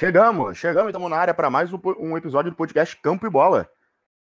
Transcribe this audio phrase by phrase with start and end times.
[0.00, 3.68] Chegamos, chegamos, estamos na área para mais um, episódio do podcast Campo e Bola.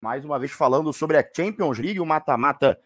[0.01, 2.81] Mais uma vez falando sobre a Champions League, o mata-mata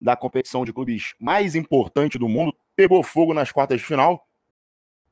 [0.00, 2.56] da competição de clubes mais importante do mundo.
[2.76, 4.24] Pegou fogo nas quartas de final.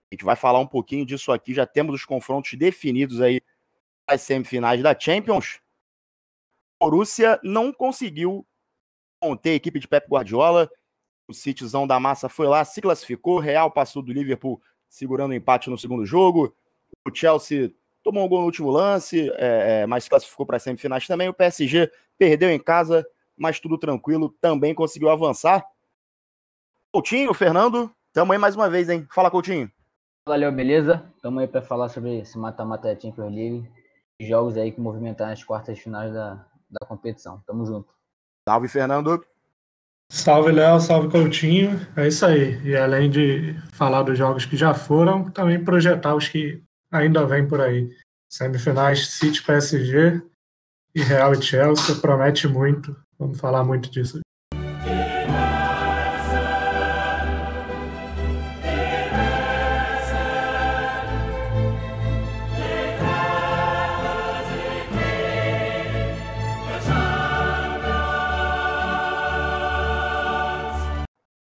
[0.09, 1.53] A gente vai falar um pouquinho disso aqui.
[1.53, 3.43] Já temos os confrontos definidos aí
[4.07, 5.61] as semifinais da Champions.
[6.79, 8.47] O Borussia não conseguiu
[9.19, 10.71] conter a equipe de Pep Guardiola.
[11.27, 13.41] O Cityzão da massa foi lá, se classificou.
[13.41, 16.55] Real passou do Liverpool segurando o empate no segundo jogo.
[17.07, 17.73] O Chelsea
[18.03, 21.29] tomou um gol no último lance, é, é, mas classificou para as semifinais também.
[21.29, 25.65] O PSG perdeu em casa, mas tudo tranquilo, também conseguiu avançar.
[26.93, 29.07] Coutinho, Fernando, tamo aí mais uma vez, hein?
[29.13, 29.71] Fala, Coutinho.
[30.29, 31.05] Valeu, beleza?
[31.23, 33.71] Tamo aí para falar sobre esse mata-mata da Champions League,
[34.21, 37.43] jogos aí que movimentaram as quartas finais da, da competição.
[37.47, 37.89] Tamo junto.
[38.49, 39.25] Salve, Fernando.
[40.11, 41.81] Salve, Léo, salve, Coutinho.
[41.97, 42.61] É isso aí.
[42.65, 46.63] E além de falar dos jogos que já foram, também projetar os que
[46.97, 47.91] ainda vem por aí.
[48.29, 50.21] Semifinais City PSG
[50.95, 52.97] e Real e Chelsea promete muito.
[53.19, 54.21] Vamos falar muito disso.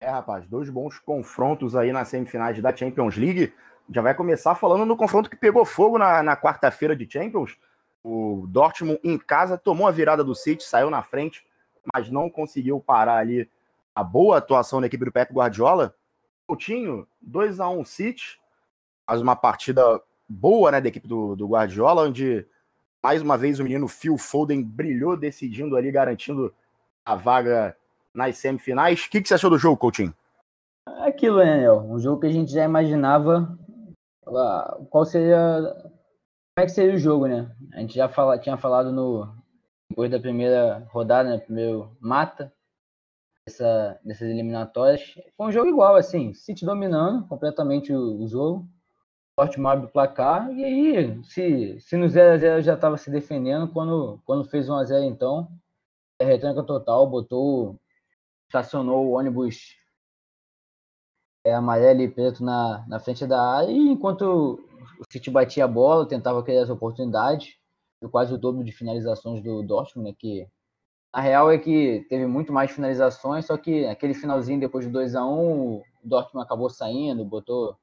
[0.00, 3.53] É, rapaz, dois bons confrontos aí nas semifinais da Champions League
[3.91, 7.57] já vai começar falando no confronto que pegou fogo na, na quarta-feira de Champions.
[8.03, 11.47] O Dortmund em casa tomou a virada do City, saiu na frente,
[11.93, 13.49] mas não conseguiu parar ali
[13.95, 15.95] a boa atuação da equipe do Pep Guardiola.
[16.47, 18.41] Coutinho, 2 a 1 City,
[19.07, 22.47] faz uma partida boa né, da equipe do, do Guardiola, onde
[23.03, 26.55] mais uma vez o menino Phil Foden brilhou, decidindo ali, garantindo
[27.05, 27.77] a vaga
[28.15, 29.05] nas semifinais.
[29.05, 30.15] O que, que você achou do jogo, Coutinho?
[31.05, 31.71] Aquilo, né?
[31.71, 33.59] Um jogo que a gente já imaginava
[34.91, 35.39] qual seria.
[36.55, 37.51] Como é que seria o jogo, né?
[37.73, 39.35] A gente já fala, tinha falado no.
[39.91, 41.39] Depois da primeira rodada, né?
[41.39, 42.52] Primeiro mata
[43.47, 45.14] dessa, dessas eliminatórias.
[45.36, 48.69] Foi um jogo igual, assim, City dominando completamente o, o jogo.
[49.39, 50.51] Forte abre o placar.
[50.52, 55.48] E aí, se, se no 0x0 já estava se defendendo, quando, quando fez 1x0, então,
[56.20, 57.79] é retranca total, botou.
[58.48, 59.77] Estacionou o ônibus
[61.45, 64.61] é, amarelo e preto na, na frente da área, e enquanto
[64.98, 67.57] o City batia a bola, tentava criar as oportunidades,
[68.11, 70.47] quase o dobro de finalizações do Dortmund, né, que
[71.13, 75.14] a real é que teve muito mais finalizações, só que aquele finalzinho depois de 2
[75.14, 77.77] a 1 um, o Dortmund acabou saindo, botou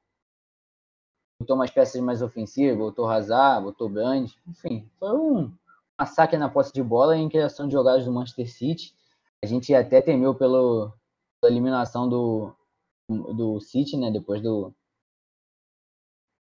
[1.38, 5.50] botou umas peças mais ofensivas, botou Hazard, botou Brand, enfim, foi um
[5.98, 8.94] massacre na posse de bola em criação de jogadas do Manchester City.
[9.42, 10.92] A gente até temeu pelo,
[11.40, 12.52] pela eliminação do,
[13.10, 14.10] do City, né?
[14.10, 14.74] Depois do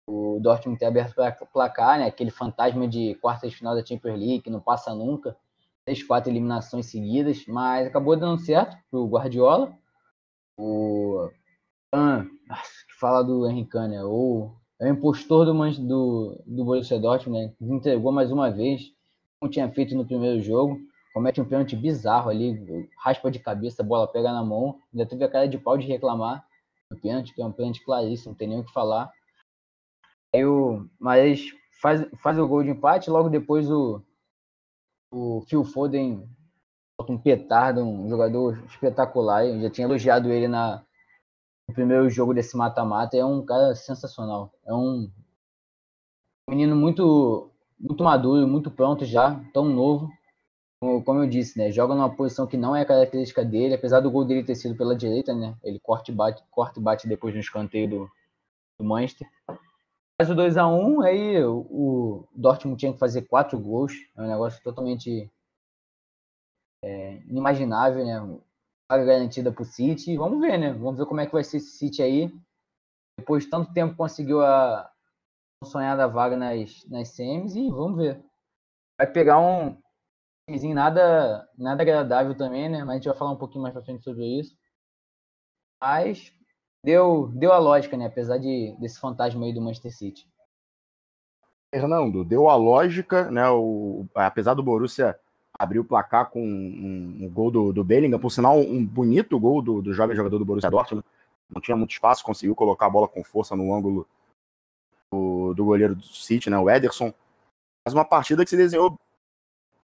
[0.07, 2.07] o Dortmund ter aberto o placar, né?
[2.07, 5.37] Aquele fantasma de quartas de final da Champions League que não passa nunca,
[5.85, 9.73] três, quatro eliminações seguidas, mas acabou dando certo pro Guardiola.
[10.57, 11.31] O
[11.93, 13.97] que fala do Henrique né?
[13.97, 14.53] É o
[14.89, 15.53] impostor do,
[15.87, 17.55] do, do Borussia Dortmund, né?
[17.61, 18.93] Entregou mais uma vez,
[19.39, 20.81] como tinha feito no primeiro jogo
[21.13, 25.29] comete um pênalti bizarro ali, raspa de cabeça, bola pega na mão, ainda teve a
[25.29, 26.45] cara de pau de reclamar
[26.97, 29.13] pênalti, que é um pênalti claríssimo, não tem nem o que falar.
[30.35, 34.03] Aí o Mares faz, faz o gol de empate, logo depois o,
[35.11, 36.29] o Phil Foden
[37.09, 39.47] um petardo, um jogador espetacular.
[39.47, 40.85] Eu já tinha elogiado ele na,
[41.69, 43.17] no primeiro jogo desse mata-mata.
[43.17, 44.53] É um cara sensacional.
[44.67, 45.11] É um
[46.49, 50.11] menino muito, muito maduro, muito pronto já, tão novo
[50.81, 54.25] como eu disse, né, joga numa posição que não é característica dele, apesar do gol
[54.25, 57.41] dele ter sido pela direita, né, ele corta e bate, corta e bate depois no
[57.41, 58.11] escanteio do,
[58.79, 59.29] do Manchester.
[60.19, 64.23] Faz o 2 a 1 aí o, o Dortmund tinha que fazer quatro gols, é
[64.23, 65.31] um negócio totalmente
[66.83, 68.41] é, inimaginável, né,
[68.91, 71.59] vaga garantida para o City, vamos ver, né, vamos ver como é que vai ser
[71.59, 72.33] esse City aí,
[73.19, 74.91] depois de tanto tempo conseguiu a
[75.63, 78.25] sonhada vaga nas, nas semis e vamos ver.
[78.99, 79.77] Vai pegar um,
[80.51, 82.81] timezinho nada, nada agradável também, né?
[82.81, 84.57] Mas a gente vai falar um pouquinho mais pra frente sobre isso.
[85.81, 86.35] Mas
[86.85, 88.07] deu, deu a lógica, né?
[88.07, 90.29] Apesar de, desse fantasma aí do Manchester City.
[91.73, 93.49] Fernando, deu a lógica, né?
[93.49, 95.19] O, apesar do Borussia
[95.57, 99.63] abrir o placar com um, um gol do, do Bellingham, por sinal, um bonito gol
[99.63, 101.07] do, do jovem jogador do Borussia Dortmund.
[101.49, 104.07] Não tinha muito espaço, conseguiu colocar a bola com força no ângulo
[105.13, 106.59] do, do goleiro do City, né?
[106.59, 107.13] O Ederson.
[107.87, 108.99] Mas uma partida que se desenhou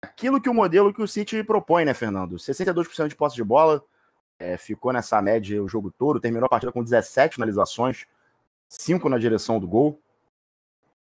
[0.03, 2.35] aquilo que o modelo que o City propõe, né, Fernando?
[2.35, 3.83] 62% de posse de bola,
[4.37, 8.05] é, ficou nessa média o jogo todo, terminou a partida com 17 finalizações,
[8.67, 9.99] 5 na direção do gol.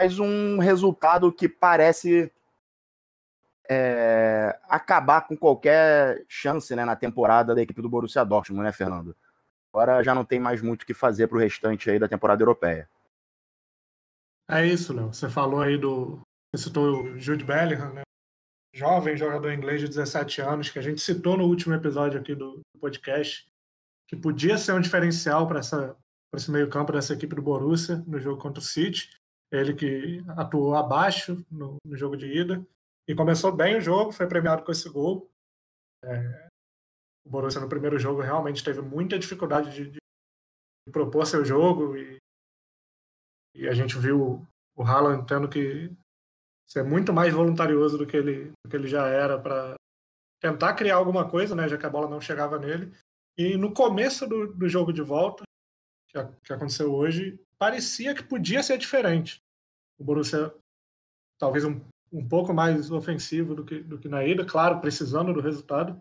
[0.01, 2.33] mas um resultado que parece
[3.69, 9.15] é, acabar com qualquer chance né, na temporada da equipe do Borussia Dortmund, né, Fernando?
[9.73, 12.43] Agora já não tem mais muito o que fazer para o restante aí da temporada
[12.43, 12.89] europeia.
[14.51, 15.13] É isso, Léo.
[15.13, 16.21] Você falou aí do.
[16.51, 18.03] Você citou o Jude Bellingham, né?
[18.79, 22.61] Jovem jogador inglês de 17 anos, que a gente citou no último episódio aqui do
[22.81, 23.45] podcast,
[24.07, 28.61] que podia ser um diferencial para esse meio-campo dessa equipe do Borussia no jogo contra
[28.61, 29.11] o City.
[29.51, 32.65] Ele que atuou abaixo no, no jogo de ida
[33.09, 35.29] e começou bem o jogo, foi premiado com esse gol.
[36.05, 36.49] É,
[37.27, 39.99] o Borussia no primeiro jogo realmente teve muita dificuldade de, de
[40.93, 42.19] propor seu jogo e,
[43.57, 44.47] e a gente viu
[44.77, 45.91] o Haaland tendo que
[46.69, 49.75] ser muito mais voluntarioso do que ele, do que ele já era para
[50.41, 52.95] tentar criar alguma coisa, né, já que a bola não chegava nele.
[53.37, 55.45] E no começo do, do jogo de volta,
[56.09, 59.41] que, a, que aconteceu hoje, parecia que podia ser diferente.
[59.99, 60.55] O Borussia
[61.39, 61.81] talvez um,
[62.13, 66.01] um pouco mais ofensivo do que, do que na ida, claro, precisando do resultado,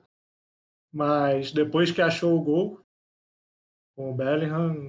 [0.91, 2.81] mas depois que achou o gol
[3.95, 4.87] com o Bellingham,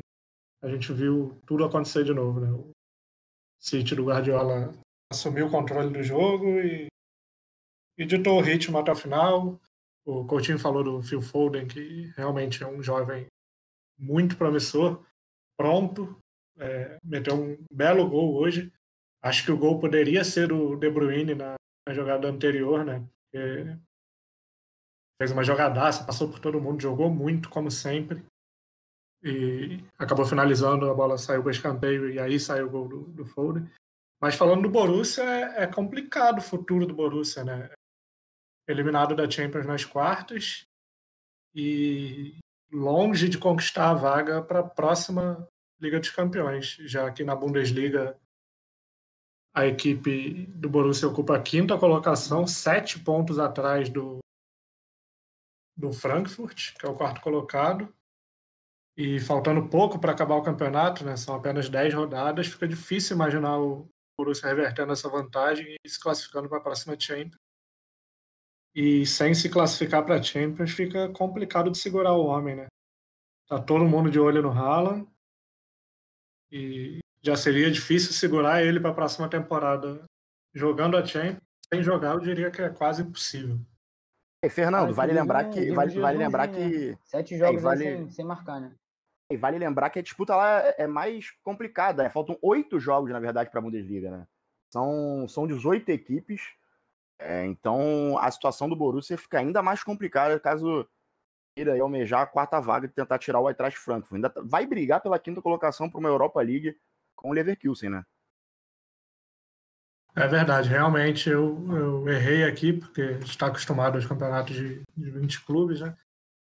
[0.62, 2.40] a gente viu tudo acontecer de novo.
[2.40, 2.50] Né?
[2.50, 2.70] O
[3.60, 4.72] City do Guardiola
[5.10, 6.88] assumiu o controle do jogo e,
[7.98, 9.60] e ditou o ritmo até o final.
[10.04, 13.26] O Coutinho falou do Phil Foden, que realmente é um jovem
[13.98, 15.04] muito promissor,
[15.58, 16.18] pronto,
[16.56, 18.72] é, meteu um belo gol hoje.
[19.22, 21.54] Acho que o gol poderia ser do De Bruyne na,
[21.86, 23.04] na jogada anterior, né?
[23.30, 23.76] Porque
[25.20, 28.24] fez uma jogadaça, passou por todo mundo, jogou muito, como sempre.
[29.22, 33.26] E acabou finalizando, a bola saiu para escanteio e aí saiu o gol do, do
[33.26, 33.68] Foden.
[34.20, 37.70] Mas falando do Borussia, é, é complicado o futuro do Borussia, né?
[38.66, 40.66] Eliminado da Champions nas quartas
[41.54, 42.38] e
[42.70, 45.46] longe de conquistar a vaga para a próxima
[45.80, 48.18] Liga dos Campeões, já que na Bundesliga
[49.54, 54.18] a equipe do Borussia ocupa a quinta colocação, sete pontos atrás do,
[55.76, 57.92] do Frankfurt, que é o quarto colocado.
[58.96, 63.58] E faltando pouco para acabar o campeonato, né, são apenas 10 rodadas, fica difícil imaginar
[63.58, 63.88] o
[64.18, 67.36] Borussia revertendo essa vantagem e se classificando para a próxima Champions.
[68.74, 72.66] E sem se classificar para a Champions, fica complicado de segurar o homem, né?
[73.46, 75.08] Tá todo mundo de olho no Haaland
[76.50, 80.04] e já seria difícil segurar ele para a próxima temporada
[80.54, 81.42] jogando a Champions.
[81.72, 83.58] Sem jogar, eu diria que é quase impossível.
[84.44, 87.84] E Fernando, vale lembrar que vale, vale lembrar que sete jogos é, vale...
[87.84, 88.74] sem, sem marcar, né?
[89.30, 92.10] E vale lembrar que a disputa lá é, é mais complicada, né?
[92.10, 94.26] Faltam oito jogos, na verdade, para a Bundesliga, né?
[94.70, 96.42] São, são 18 equipes.
[97.18, 100.88] É, então a situação do Borussia fica ainda mais complicada caso
[101.54, 104.14] queira almejar a quarta vaga e tentar tirar o Eintracht Frankfurt.
[104.14, 106.78] Ainda tá, vai brigar pela quinta colocação para uma Europa League
[107.16, 108.04] com o Leverkusen, né?
[110.14, 115.44] É verdade, realmente eu, eu errei aqui, porque está acostumado aos campeonatos de, de 20
[115.44, 115.96] clubes, né?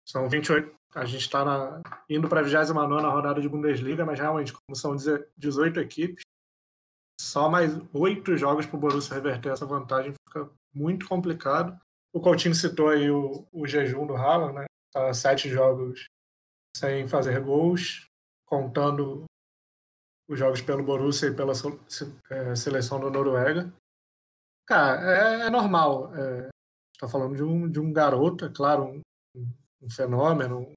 [0.04, 4.76] São 28, a gente está indo para a 29 rodada de Bundesliga, mas realmente, como
[4.76, 4.94] são
[5.36, 6.22] 18 equipes,
[7.20, 11.78] só mais oito jogos para o Borussia reverter essa vantagem fica muito complicado.
[12.12, 14.64] O Coutinho citou aí o, o jejum do Haaland, né?
[14.92, 16.04] Tá sete jogos
[16.76, 18.06] sem fazer gols,
[18.44, 19.24] contando
[20.28, 21.52] os jogos pelo Borussia e pela
[22.30, 23.72] é, seleção da Noruega.
[24.66, 26.14] Cara, é, é normal.
[26.14, 26.48] É,
[26.94, 29.02] está falando de um, de um garoto, é claro, um,
[29.82, 30.72] um fenômeno,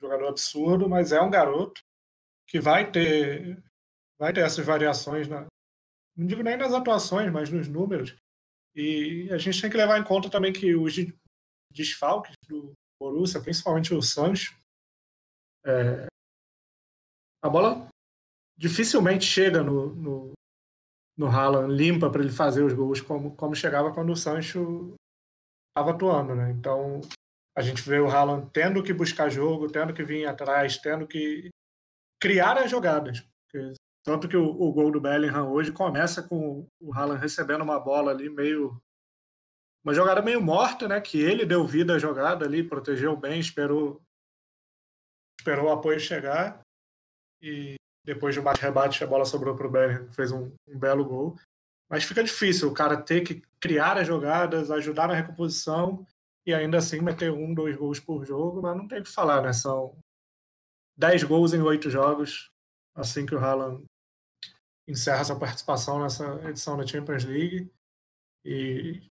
[0.00, 1.80] jogador absurdo, mas é um garoto
[2.46, 3.62] que vai ter
[4.18, 5.46] vai ter essas variações na,
[6.16, 8.16] não digo nem nas atuações, mas nos números.
[8.74, 10.94] E a gente tem que levar em conta também que os
[11.72, 14.58] desfalques do Borussia, principalmente o Sancho,
[15.64, 16.06] é,
[17.42, 17.88] a bola
[18.56, 20.32] dificilmente chega no, no,
[21.16, 24.94] no Haaland limpa para ele fazer os gols como, como chegava quando o Sancho
[25.68, 26.50] estava atuando, né?
[26.50, 27.00] Então
[27.58, 31.50] a gente vê o Haaland tendo que buscar jogo, tendo que vir atrás, tendo que
[32.22, 33.26] criar as jogadas.
[34.04, 38.12] Tanto que o, o, gol do Bellingham hoje começa com o Haaland recebendo uma bola
[38.12, 38.80] ali meio
[39.84, 41.00] uma jogada meio morta, né?
[41.00, 44.00] Que ele deu vida à jogada ali, protegeu bem, esperou
[45.40, 46.60] esperou o apoio chegar
[47.42, 47.74] e
[48.04, 51.36] depois de um bate-rebate, a bola sobrou para o Bellingham, fez um, um, belo gol.
[51.90, 56.06] Mas fica difícil o cara ter que criar as jogadas, ajudar na recomposição
[56.48, 59.42] e ainda assim meter um, dois gols por jogo, mas não tem o que falar,
[59.42, 59.52] né?
[59.52, 59.94] São
[60.96, 62.50] dez gols em oito jogos,
[62.94, 63.84] assim que o Haaland
[64.88, 67.70] encerra sua participação nessa edição da Champions League.
[68.46, 69.06] E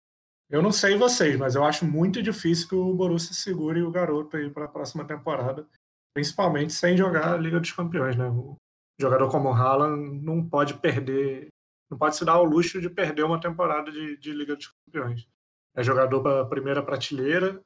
[0.49, 4.37] eu não sei vocês, mas eu acho muito difícil que o Borussia segure o garoto
[4.37, 5.67] aí para a próxima temporada,
[6.13, 8.29] principalmente sem jogar a Liga dos Campeões, né?
[8.29, 8.55] O
[8.97, 11.49] jogador como o Haaland não pode perder
[11.91, 15.27] não pode se dar ao luxo de perder uma temporada de, de Liga dos Campeões.
[15.75, 17.61] É jogador para primeira prateleira,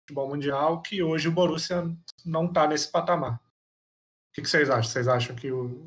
[0.00, 1.84] futebol mundial, que hoje o Borussia
[2.24, 3.36] não está nesse patamar.
[3.36, 4.90] O que, que, vocês acham?
[4.90, 5.84] Vocês acham que o...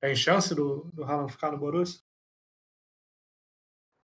[0.00, 2.00] tem chance do, do Haaland ficar no Borussia?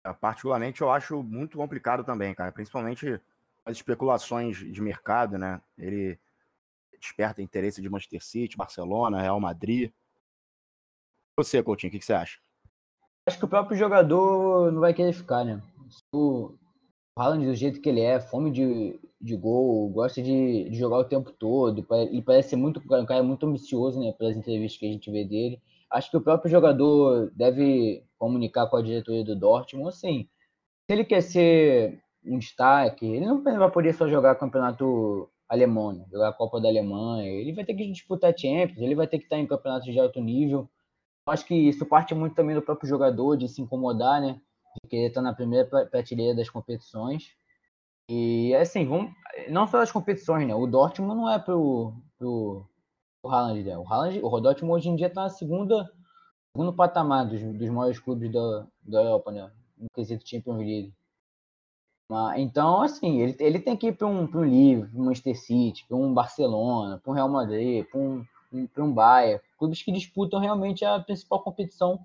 [0.06, 2.52] É, particularmente, eu acho muito complicado também, cara.
[2.52, 3.22] Principalmente
[3.66, 5.62] as especulações de mercado, né?
[5.78, 6.20] Ele
[7.00, 9.92] desperta interesse de Manchester City, Barcelona, Real Madrid.
[11.38, 12.40] Você, Coutinho, o que, que você acha?
[13.26, 15.62] Acho que o próprio jogador não vai querer ficar, né?
[16.14, 16.56] O
[17.18, 21.06] Haaland, do jeito que ele é, fome de, de gol, gosta de, de jogar o
[21.06, 24.14] tempo todo, ele parece ser muito, um cara muito ambicioso, né?
[24.14, 25.62] Pelas entrevistas que a gente vê dele.
[25.92, 30.30] Acho que o próprio jogador deve comunicar com a diretoria do Dortmund, assim,
[30.90, 36.06] se ele quer ser um destaque, ele não vai poder só jogar campeonato alemão, né?
[36.12, 39.26] jogar a Copa da Alemanha, ele vai ter que disputar Champions, ele vai ter que
[39.26, 40.70] estar em campeonatos de alto nível,
[41.28, 44.40] acho que isso parte muito também do próprio jogador, de se incomodar, né?
[44.88, 47.34] Querer estar na primeira prateleira das competições.
[48.10, 49.12] E assim, vamos,
[49.50, 50.56] não só das competições, né?
[50.56, 52.66] O Dortmund não é pro, pro,
[53.22, 53.78] pro Haaland, né?
[53.78, 55.92] O, Haaland, o Dortmund hoje em dia está na segunda,
[56.52, 59.52] segundo patamar dos, dos maiores clubes da, da Europa, né?
[59.78, 60.94] No quesito Champions League.
[62.38, 65.86] Então, assim, ele, ele tem que ir para um, um Liverpool, para um Manchester City,
[65.88, 68.26] para um Barcelona, para um Real Madrid, para um,
[68.74, 72.00] para um Bayern, clubes que disputam realmente a principal competição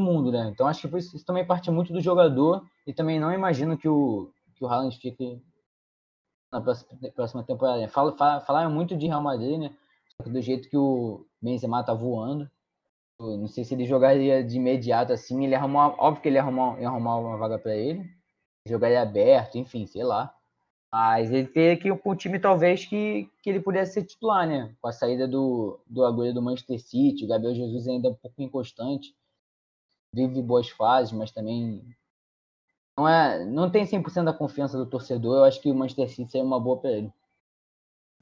[0.00, 0.50] mundo, né?
[0.52, 3.88] Então acho que isso, isso também parte muito do jogador e também não imagino que
[3.88, 5.40] o que o Haaland fique
[6.50, 6.60] na
[7.14, 7.78] próxima, temporada.
[7.80, 7.88] Né?
[7.88, 9.74] Fala, fala, falaram muito de Real Madrid, né?
[10.26, 12.50] Do jeito que o Benzema tá voando,
[13.20, 15.44] não sei se ele jogaria de imediato assim.
[15.44, 18.04] Ele arrumou, óbvio que ele ia arrumar, ia arrumar uma vaga para ele,
[18.66, 20.34] jogaria aberto, enfim, sei lá.
[20.90, 24.74] Mas ele teria que ir o time, talvez, que, que ele pudesse ser titular, né?
[24.80, 28.40] Com a saída do, do Agüero do Manchester City, o Gabriel Jesus ainda um pouco
[28.42, 29.14] inconstante.
[30.14, 31.84] Vive boas fases, mas também
[32.96, 35.38] não, é, não tem 100% da confiança do torcedor.
[35.38, 37.12] Eu acho que o Manchester City seria uma boa para ele.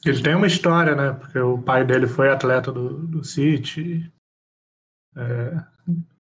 [0.05, 1.12] Ele tem uma história, né?
[1.12, 4.12] Porque o pai dele foi atleta do, do City.
[5.16, 5.64] É,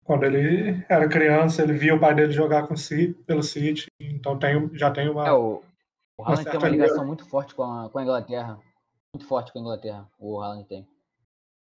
[0.02, 3.86] quando ele era criança, ele via o pai dele jogar com o pelo City.
[4.00, 5.28] Então tem, já tem uma.
[5.28, 5.62] É, o,
[6.18, 8.58] o Haaland tem uma ligação muito forte com a, com a Inglaterra.
[9.14, 10.86] Muito forte com a Inglaterra, o Haaland tem.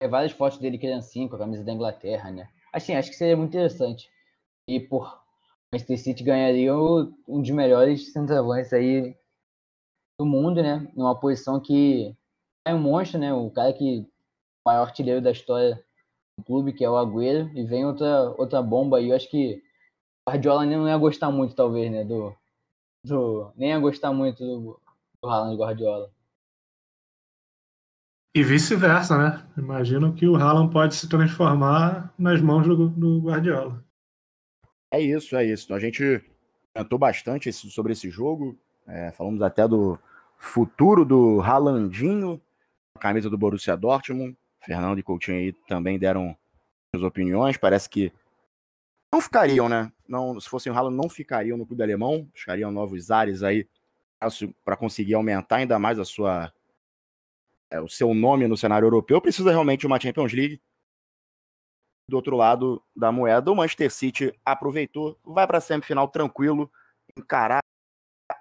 [0.00, 2.48] Tem várias fotos dele criancinho com a camisa da Inglaterra, né?
[2.72, 4.10] Assim, acho que seria muito interessante.
[4.66, 5.22] E por
[5.72, 9.16] Manchester City ganharia um dos melhores centroavantes aí
[10.18, 10.90] do mundo, né?
[10.94, 12.16] Numa posição que
[12.66, 13.32] é um monstro, né?
[13.32, 14.06] O cara que o
[14.68, 15.82] maior artilheiro da história
[16.38, 19.10] do clube, que é o Agüero, e vem outra outra bomba aí.
[19.10, 19.62] Eu acho que
[20.26, 22.04] o Guardiola nem não ia gostar muito, talvez, né?
[22.04, 22.34] Do,
[23.04, 24.80] do, nem a gostar muito do,
[25.22, 26.10] do Haaland Guardiola.
[28.34, 29.46] E vice-versa, né?
[29.58, 33.84] Imagino que o Haaland pode se transformar nas mãos do, do Guardiola.
[34.90, 35.74] É isso, é isso.
[35.74, 36.24] A gente
[36.74, 38.58] comentou bastante sobre esse jogo.
[38.86, 39.98] É, falamos até do
[40.38, 42.40] futuro do Haalandinho,
[42.98, 44.36] camisa do Borussia Dortmund.
[44.64, 46.36] Fernando e Coutinho aí também deram
[46.94, 47.58] suas opiniões.
[47.58, 48.12] Parece que
[49.12, 49.92] não ficariam, né?
[50.08, 53.68] Não, se fossem o Haaland, não ficariam no clube alemão, buscariam novos ares aí
[54.64, 56.52] para conseguir aumentar ainda mais a sua
[57.72, 59.20] é, o seu nome no cenário europeu.
[59.20, 60.60] Precisa realmente de uma Champions League.
[62.08, 66.70] Do outro lado da moeda, o Manchester City aproveitou, vai para a semifinal tranquilo,
[67.16, 67.60] encarar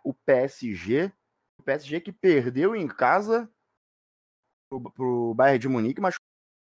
[0.04, 1.12] o PSG.
[1.60, 3.50] O PSG que perdeu em casa
[4.70, 6.16] para o Bayern de Munique, mas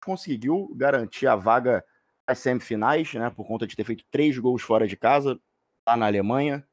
[0.05, 1.85] conseguiu garantir a vaga
[2.29, 5.41] as semifinais, né, por conta de ter feito três gols fora de casa,
[5.87, 6.67] lá na Alemanha.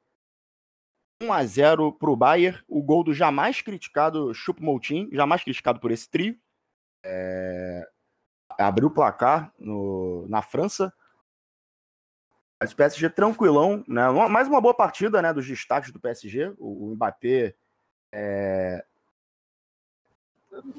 [1.24, 5.92] 1 a 0 para o Bayern, o gol do jamais criticado Choupo-Moting, jamais criticado por
[5.92, 6.38] esse trio.
[7.04, 7.88] É...
[8.58, 10.26] Abriu o placar no...
[10.28, 10.94] na França.
[12.60, 14.10] Mas o PSG tranquilão, né?
[14.30, 16.54] Mais uma boa partida, né, dos destaques do PSG.
[16.58, 17.56] O, o Mbappé
[18.12, 18.86] é...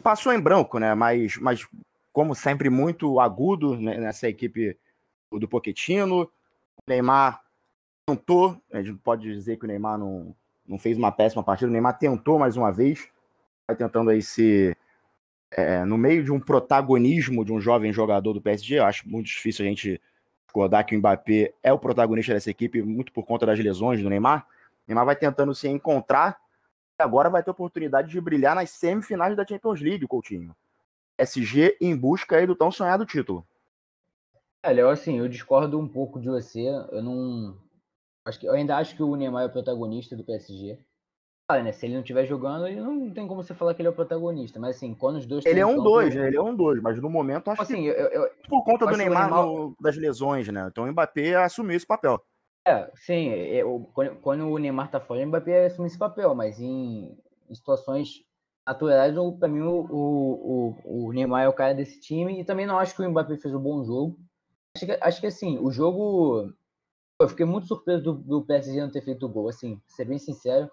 [0.03, 0.95] passou em branco, né?
[0.95, 1.69] Mas, mas
[2.13, 4.79] como sempre, muito agudo né, nessa equipe
[5.33, 6.31] do Poquetino.
[6.87, 7.44] Neymar
[8.07, 10.35] tentou, a gente pode dizer que o Neymar não,
[10.67, 13.09] não fez uma péssima partida, o Neymar tentou mais uma vez,
[13.67, 14.77] vai tentando aí se.
[15.51, 19.27] É, no meio de um protagonismo de um jovem jogador do PSG, eu acho muito
[19.27, 20.01] difícil a gente
[20.49, 24.11] recordar que o Mbappé é o protagonista dessa equipe, muito por conta das lesões do
[24.11, 24.43] Neymar.
[24.43, 26.41] O Neymar vai tentando se encontrar
[26.99, 30.55] e agora vai ter oportunidade de brilhar nas semifinais da Champions League, Coutinho.
[31.17, 33.47] SG em busca aí do tão sonhado título.
[34.61, 36.67] É, Léo, assim, eu discordo um pouco de você.
[36.91, 37.57] Eu não.
[38.27, 40.79] Acho que, eu ainda acho que o Neymar é o protagonista do PSG.
[41.51, 41.73] né?
[41.73, 43.95] Se ele não estiver jogando, ele não tem como você falar que ele é o
[43.95, 44.59] protagonista.
[44.59, 45.45] Mas assim, quando os dois.
[45.45, 46.29] Ele é um dois, né?
[46.29, 47.89] Ele é um dois, mas no momento acho assim, que.
[47.89, 49.47] Eu, eu, por conta do Neymar, Neymar...
[49.47, 50.67] No, das lesões, né?
[50.71, 52.19] Então o Mbappé assumiu esse papel.
[52.67, 53.29] É, sim.
[53.29, 57.17] Eu, quando, quando, o Neymar tá fora, o Mbappé assumiu esse papel, mas em,
[57.49, 58.25] em situações
[58.67, 62.41] naturais, para mim, o, o, o, Neymar é o cara desse time.
[62.41, 64.19] E também não acho que o Mbappé fez um bom jogo.
[64.75, 66.53] Acho que, acho que assim, o jogo.
[67.21, 70.71] Eu fiquei muito surpreso do, do PSG não ter feito gol, assim, ser bem sincero.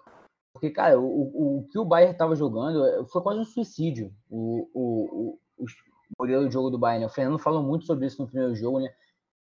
[0.52, 4.12] Porque, cara, o, o, o que o Bayern estava jogando eh, foi quase um suicídio.
[4.28, 5.66] O, o, o, o
[6.18, 7.04] modelo de jogo do Bayern.
[7.04, 7.06] Né?
[7.06, 8.92] O Fernando falou muito sobre isso no primeiro jogo, né?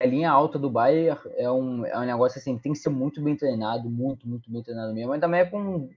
[0.01, 3.21] A linha alta do Bayern é um, é um negócio assim, tem que ser muito
[3.21, 5.09] bem treinado, muito, muito bem treinado mesmo.
[5.09, 5.89] Mas também é com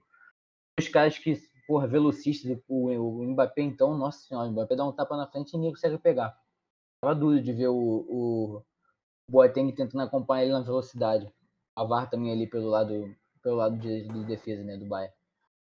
[0.79, 1.37] os caras que,
[1.67, 5.51] porra, velocistas, o, o Mbappé, então, nossa senhora, o Mbappé dá um tapa na frente
[5.53, 6.37] e ninguém consegue pegar.
[7.01, 8.63] Tava duro de ver o, o
[9.29, 11.31] Boateng tentando acompanhar ele na velocidade.
[11.75, 15.13] A VAR também ali pelo lado pelo lado de, de defesa, né, do Bayern.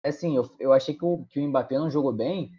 [0.03, 2.51] Assim, eu, eu achei que o, que o Mbappé não jogou bem,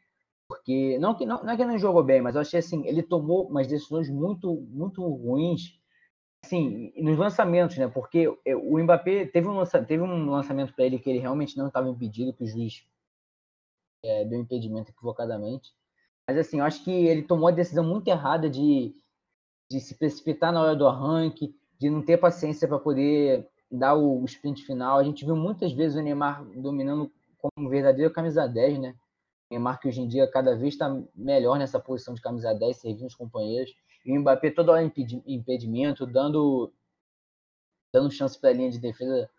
[0.48, 2.86] porque não que não, não é que ele não jogou bem, mas eu achei assim,
[2.88, 5.80] ele tomou umas decisões muito muito ruins,
[6.44, 7.88] assim, nos lançamentos, né?
[7.88, 11.68] Porque o Mbappé teve um lança, teve um lançamento para ele que ele realmente não
[11.68, 12.86] estava impedido, que o juiz
[14.04, 15.74] é, deu impedimento equivocadamente.
[16.30, 18.94] Mas assim, eu acho que ele tomou a decisão muito errada de,
[19.70, 24.24] de se precipitar na hora do arranque, de não ter paciência para poder dar o
[24.26, 24.98] sprint final.
[24.98, 28.96] A gente viu muitas vezes o Neymar dominando como um verdadeiro camisa 10, né?
[29.50, 32.78] O Neymar que hoje em dia cada vez está melhor nessa posição de camisa 10,
[32.78, 33.74] servindo os companheiros.
[34.06, 34.92] E o Mbappé toda hora
[35.26, 36.72] impedimento, dando,
[37.94, 39.30] dando chance para a linha de defesa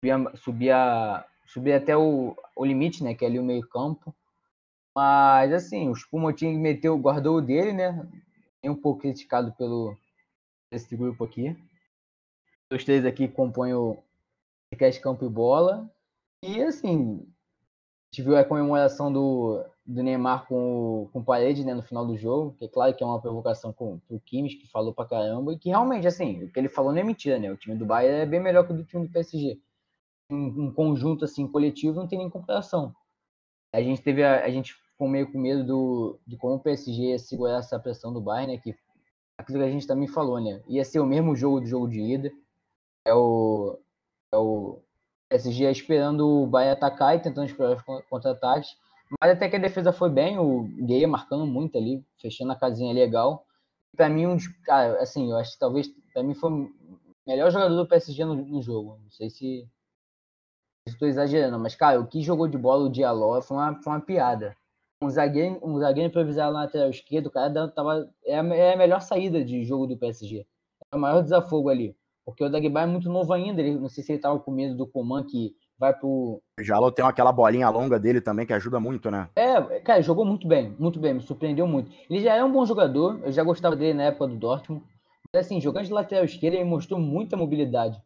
[0.00, 3.14] subir, subir, a, subir até o, o limite, né?
[3.14, 4.14] Que é ali o meio campo.
[4.94, 8.08] Mas, assim, o Spumotinho meteu, guardou o dele, né?
[8.66, 9.96] É um pouco criticado pelo
[10.70, 11.56] esse grupo aqui
[12.72, 14.02] os três aqui compõem o
[14.70, 15.88] podcast Campo e Bola.
[16.42, 21.64] E assim, a gente viu a comemoração do, do Neymar com o, com o Parede
[21.64, 24.56] né, no final do jogo, que é claro que é uma provocação com o Kimmich,
[24.56, 27.38] que falou pra caramba, e que realmente, assim, o que ele falou não é mentira,
[27.38, 27.50] né?
[27.52, 29.60] O time do Bayern é bem melhor que o do time do PSG.
[30.30, 32.94] Um, um conjunto, assim, coletivo, não tem nem comparação.
[33.72, 37.10] A gente teve, a, a gente ficou meio com medo do, de como o PSG
[37.10, 38.58] ia segurar essa pressão do Bayern, né?
[38.58, 38.74] Que
[39.36, 40.62] aquilo que a gente também falou, né?
[40.66, 42.32] Ia ser o mesmo jogo do jogo de ida
[43.04, 43.78] é o,
[44.32, 44.80] é o
[45.28, 48.74] PSG esperando o Bahia atacar e tentando explorar os contra-ataques.
[49.20, 52.92] Mas até que a defesa foi bem, o Gueia marcando muito ali, fechando a casinha
[52.92, 53.46] legal.
[53.94, 56.74] Para mim, um cara, assim, eu acho que talvez para mim foi o
[57.26, 58.98] melhor jogador do PSG no, no jogo.
[59.04, 59.68] Não sei se
[60.86, 64.00] estou exagerando, mas cara, o que jogou de bola o Diallo foi uma, foi uma
[64.00, 64.56] piada.
[65.02, 68.76] Um zagueiro, um zagueiro improvisado na lateral esquerda, o cara tava, é, a, é a
[68.76, 70.46] melhor saída de jogo do PSG.
[70.90, 71.94] É o maior desafogo ali.
[72.24, 73.60] Porque o Dagba é muito novo ainda.
[73.60, 76.42] Ele, não sei se ele estava com medo do Coman que vai pro.
[76.58, 79.28] O Jalo tem aquela bolinha longa dele também que ajuda muito, né?
[79.36, 81.90] É, cara, jogou muito bem, muito bem, me surpreendeu muito.
[82.10, 84.84] Ele já é um bom jogador, eu já gostava dele na época do Dortmund.
[85.32, 88.00] Mas assim, jogando de lateral esquerda, ele mostrou muita mobilidade.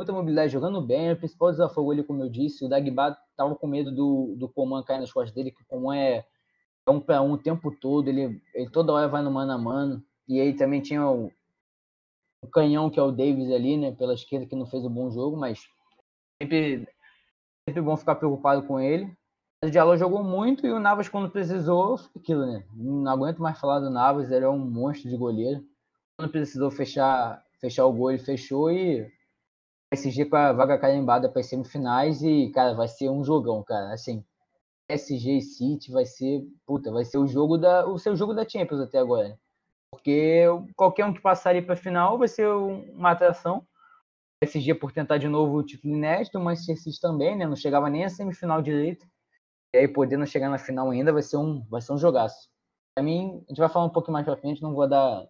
[0.00, 1.10] Muita mobilidade, jogando bem.
[1.10, 4.80] O principal desafio ele, como eu disse, o Dagba tava com medo do, do Coman
[4.84, 6.24] cair nas costas dele, que o Coman é,
[6.86, 9.58] é um para um o tempo todo, ele, ele toda hora vai no mano a
[9.58, 10.04] mano.
[10.28, 11.32] E aí também tinha o,
[12.40, 15.10] o canhão que é o Davis ali, né, pela esquerda, que não fez um bom
[15.10, 15.68] jogo, mas
[16.40, 16.86] sempre,
[17.68, 19.12] sempre bom ficar preocupado com ele.
[19.64, 22.64] O Diallo jogou muito e o Navas, quando precisou, aquilo, né?
[22.72, 25.64] Não aguento mais falar do Navas, ele é um monstro de goleiro.
[26.16, 29.10] Quando precisou fechar, fechar o gol, ele fechou e
[29.90, 33.92] PSG com a vaga carimbada para as semifinais e, cara, vai ser um jogão, cara.
[33.92, 34.24] Assim,
[34.86, 38.48] PSG e City vai ser, puta, vai ser o jogo da, o seu jogo da
[38.48, 39.28] Champions até agora.
[39.28, 39.38] Né?
[39.90, 40.44] Porque
[40.76, 43.66] qualquer um que passar ali para a final vai ser uma atração.
[44.40, 47.46] PSG por tentar de novo o título inédito, Manchester City também, né?
[47.46, 49.06] Não chegava nem a semifinal direito.
[49.74, 52.48] E aí podendo chegar na final ainda vai ser um, vai ser um jogaço.
[52.94, 55.26] Para mim, a gente vai falar um pouco mais para frente, não vou dar,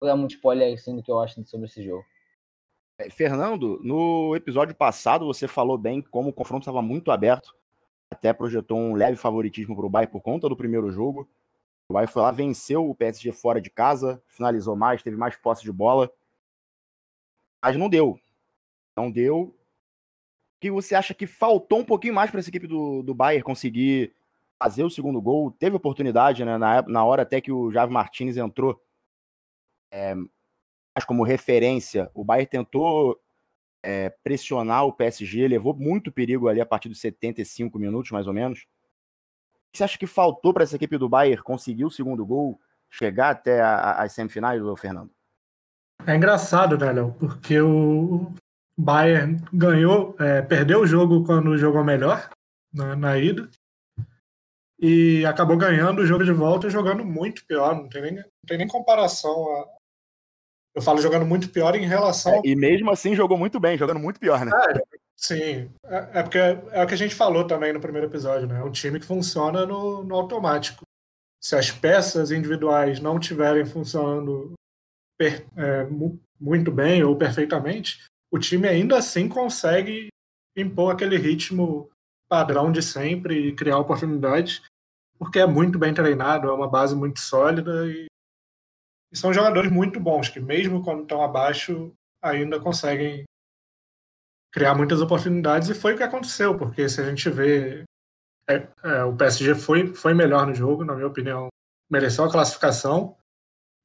[0.00, 2.04] vou dar muito spoiler assim do que eu acho sobre esse jogo.
[2.98, 7.54] É, Fernando, no episódio passado você falou bem como o confronto estava muito aberto,
[8.10, 11.28] até projetou um leve favoritismo para o Bayern por conta do primeiro jogo.
[11.88, 15.62] O Bayern foi lá, venceu o PSG fora de casa, finalizou mais, teve mais posse
[15.62, 16.10] de bola.
[17.62, 18.18] Mas não deu.
[18.96, 19.38] Não deu.
[19.38, 19.54] O
[20.60, 24.14] que você acha que faltou um pouquinho mais para essa equipe do, do Bayern conseguir
[24.58, 25.50] fazer o segundo gol?
[25.50, 26.56] Teve oportunidade, né?
[26.56, 28.80] Na, na hora até que o Javi Martinez entrou.
[29.90, 30.14] É,
[30.96, 33.20] mas como referência, o Bayern tentou
[33.84, 38.32] é, pressionar o PSG, levou muito perigo ali a partir dos 75 minutos, mais ou
[38.32, 38.66] menos
[39.76, 42.58] você acha que faltou para essa equipe do Bayern conseguir o segundo gol,
[42.90, 45.10] chegar até as semifinais, Fernando?
[46.06, 47.12] É engraçado, né, Léo?
[47.18, 48.32] Porque o
[48.78, 52.30] Bayern ganhou, é, perdeu o jogo quando jogou melhor,
[52.72, 53.48] na, na ida.
[54.78, 57.74] E acabou ganhando o jogo de volta jogando muito pior.
[57.74, 59.34] Não tem nem, não tem nem comparação.
[60.76, 62.34] Eu falo jogando muito pior em relação.
[62.34, 64.52] É, e mesmo assim jogou muito bem, jogando muito pior, né?
[64.54, 65.70] É, sim.
[65.86, 68.60] É, é, porque é o que a gente falou também no primeiro episódio, né?
[68.60, 70.82] É um time que funciona no, no automático.
[71.42, 74.52] Se as peças individuais não estiverem funcionando
[75.18, 75.86] per, é,
[76.38, 80.08] muito bem ou perfeitamente, o time ainda assim consegue
[80.54, 81.88] impor aquele ritmo
[82.28, 84.60] padrão de sempre e criar oportunidades,
[85.18, 88.06] porque é muito bem treinado, é uma base muito sólida e,
[89.16, 93.24] são jogadores muito bons, que mesmo quando estão abaixo, ainda conseguem
[94.52, 97.84] criar muitas oportunidades, e foi o que aconteceu, porque se a gente vê.
[98.48, 101.48] É, é, o PSG foi, foi melhor no jogo, na minha opinião,
[101.90, 103.16] mereceu a classificação,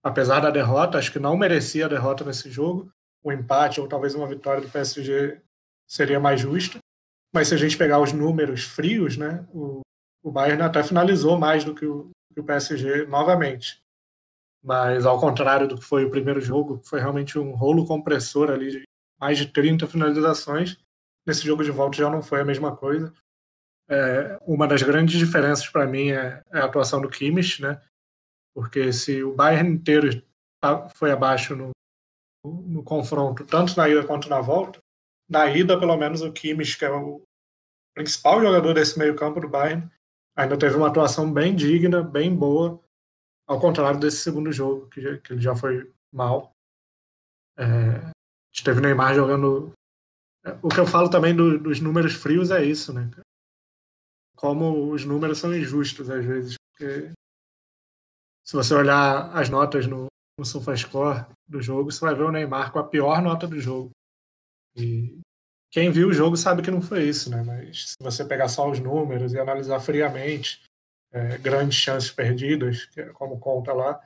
[0.03, 2.91] apesar da derrota, acho que não merecia a derrota nesse jogo.
[3.23, 5.41] O empate ou talvez uma vitória do PSG
[5.87, 6.79] seria mais justa.
[7.33, 9.81] Mas se a gente pegar os números frios, né, o,
[10.23, 13.80] o Bayern até finalizou mais do que o, que o PSG novamente.
[14.63, 18.71] Mas ao contrário do que foi o primeiro jogo, foi realmente um rolo compressor ali
[18.71, 18.83] de
[19.19, 20.77] mais de 30 finalizações.
[21.25, 23.13] Nesse jogo de volta já não foi a mesma coisa.
[23.89, 27.81] É, uma das grandes diferenças para mim é, é, a atuação do Kimmich, né?
[28.55, 30.23] Porque se o Bayern inteiro
[30.61, 31.71] tá, foi abaixo no,
[32.43, 34.79] no confronto, tanto na ida quanto na volta,
[35.29, 37.21] na ida, pelo menos, o Kimmich, que é o
[37.95, 39.89] principal jogador desse meio-campo do Bayern,
[40.35, 42.81] ainda teve uma atuação bem digna, bem boa,
[43.51, 46.53] ao contrário desse segundo jogo, que, que ele já foi mal.
[47.57, 48.11] É, a
[48.53, 49.73] gente teve Neymar jogando.
[50.45, 53.11] É, o que eu falo também do, dos números frios é isso, né?
[54.37, 56.55] Como os números são injustos às vezes.
[56.71, 57.11] Porque
[58.47, 60.07] se você olhar as notas no,
[60.39, 63.91] no SofaScore do jogo, você vai ver o Neymar com a pior nota do jogo.
[64.77, 65.19] E
[65.69, 67.43] quem viu o jogo sabe que não foi isso, né?
[67.43, 70.63] Mas se você pegar só os números e analisar friamente,
[71.11, 74.01] é, grandes chances perdidas, é como conta lá,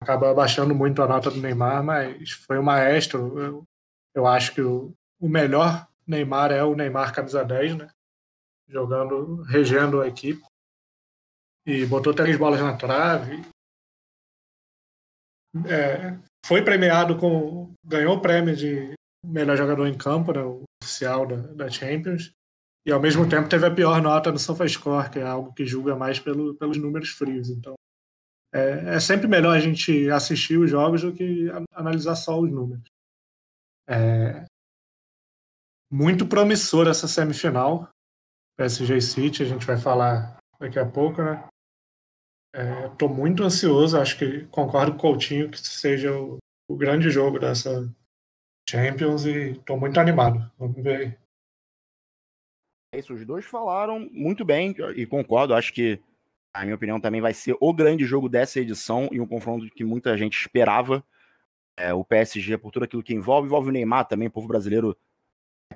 [0.00, 3.38] acaba baixando muito a nota do Neymar, mas foi o maestro.
[3.38, 3.64] Eu,
[4.14, 7.90] eu acho que o, o melhor Neymar é o Neymar camisa 10, né?
[8.68, 10.42] Jogando, regendo a equipe.
[11.66, 13.42] E botou três bolas na trave.
[15.66, 17.72] É, foi premiado com.
[17.84, 22.32] ganhou o prêmio de melhor jogador em campo, né, o oficial da, da Champions,
[22.84, 25.94] e ao mesmo tempo teve a pior nota no SofaScore, que é algo que julga
[25.94, 27.48] mais pelo, pelos números frios.
[27.48, 27.74] Então,
[28.52, 32.84] é, é, sempre melhor a gente assistir os jogos do que analisar só os números.
[33.88, 34.44] É
[35.90, 37.88] muito promissor essa semifinal,
[38.56, 41.46] PSG City, a gente vai falar daqui a pouco, né?
[42.90, 47.10] Estou é, muito ansioso, acho que concordo com o Coutinho que seja o, o grande
[47.10, 47.90] jogo dessa,
[48.68, 50.50] Champions e estou muito animado.
[50.58, 51.18] Vamos ver.
[52.92, 55.54] Isso, os dois falaram muito bem e concordo.
[55.54, 55.98] Acho que,
[56.54, 59.82] na minha opinião, também vai ser o grande jogo dessa edição e um confronto que
[59.82, 61.02] muita gente esperava.
[61.74, 64.94] É, o PSG, por tudo aquilo que envolve, envolve o Neymar também, o povo brasileiro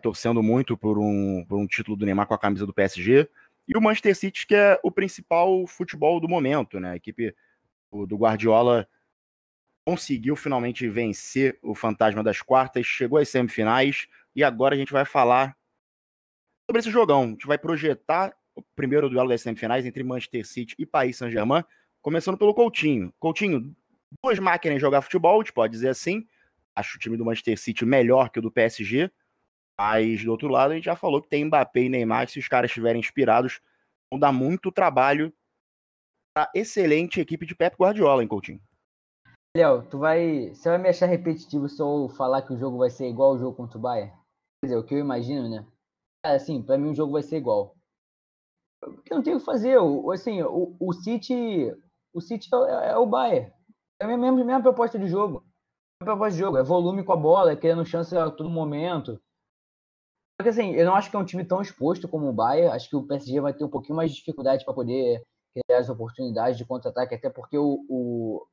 [0.03, 3.27] torcendo muito por um, por um título do Neymar com a camisa do PSG.
[3.67, 6.91] E o Manchester City, que é o principal futebol do momento, né?
[6.91, 7.35] A equipe
[8.07, 8.87] do Guardiola
[9.87, 15.07] conseguiu finalmente vencer o fantasma das quartas, chegou às semifinais e agora a gente vai
[15.07, 15.56] falar
[16.69, 17.23] sobre esse jogão.
[17.23, 21.65] A gente vai projetar o primeiro duelo das semifinais entre Manchester City e Paris Saint-Germain,
[22.03, 23.13] começando pelo Coutinho.
[23.19, 23.75] Coutinho,
[24.23, 26.27] duas máquinas de jogar futebol, a gente pode dizer assim.
[26.75, 29.11] Acho o time do Manchester City melhor que o do PSG,
[29.79, 32.49] mas do outro lado a gente já falou que tem Mbappé e Neymar, se os
[32.49, 33.61] caras estiverem inspirados,
[34.11, 35.33] vão dar muito trabalho
[36.35, 38.61] para excelente equipe de Pep Guardiola, hein, Coutinho?
[39.57, 40.51] Léo, tu vai.
[40.51, 43.39] Você vai me achar repetitivo se eu falar que o jogo vai ser igual ao
[43.39, 44.13] jogo contra o Bayern?
[44.61, 45.67] Quer dizer, o que eu imagino, né?
[46.35, 47.77] Assim, pra mim o jogo vai ser igual.
[48.81, 49.79] Porque não tem o que fazer.
[49.79, 51.73] O, assim, o, o City.
[52.13, 53.53] O City é, é o Bayern.
[54.01, 55.45] É a mesma, mesma proposta de jogo.
[56.01, 56.59] A proposta de jogo.
[56.59, 59.21] É volume com a bola, é querendo chance a todo momento.
[60.39, 62.75] Porque assim, eu não acho que é um time tão exposto como o Bayern.
[62.75, 65.23] Acho que o PSG vai ter um pouquinho mais de dificuldade para poder
[65.55, 68.47] criar as oportunidades de contra-ataque, até porque o, o,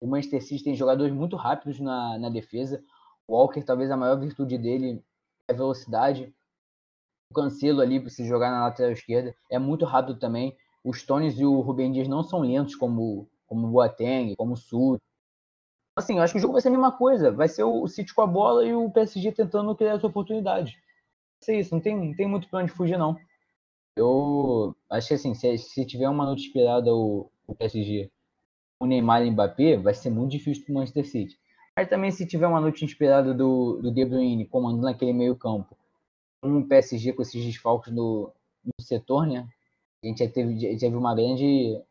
[0.00, 2.82] o Manchester City tem jogadores muito rápidos na, na defesa.
[3.28, 5.04] O Walker, talvez a maior virtude dele
[5.48, 6.34] é a velocidade.
[7.30, 10.56] O Cancelo ali, para se jogar na lateral esquerda, é muito rápido também.
[10.84, 14.56] Os Stones e o Rubem Dias não são lentos como, como o Boateng, como o
[14.56, 15.00] Sul.
[15.96, 17.30] Assim, eu acho que o jogo vai ser a mesma coisa.
[17.30, 20.72] Vai ser o City com a bola e o PSG tentando criar essa oportunidade.
[20.72, 23.16] Vai ser isso, não tem, não tem muito plano de fugir, não.
[23.96, 28.10] Eu acho que assim, se, se tiver uma noite inspirada o, o PSG
[28.80, 31.38] o Neymar e o Mbappé, vai ser muito difícil para o Manchester City.
[31.76, 35.76] Mas também se tiver uma noite inspirada do, do De Bruyne comandando aquele meio campo,
[36.44, 38.32] um PSG com esses desfalques no,
[38.64, 39.48] no setor, né?
[40.02, 41.82] A gente já teve, já teve uma grande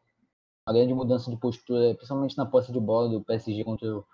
[0.65, 4.05] uma grande mudança de postura, principalmente na posse de bola do PSG contra o,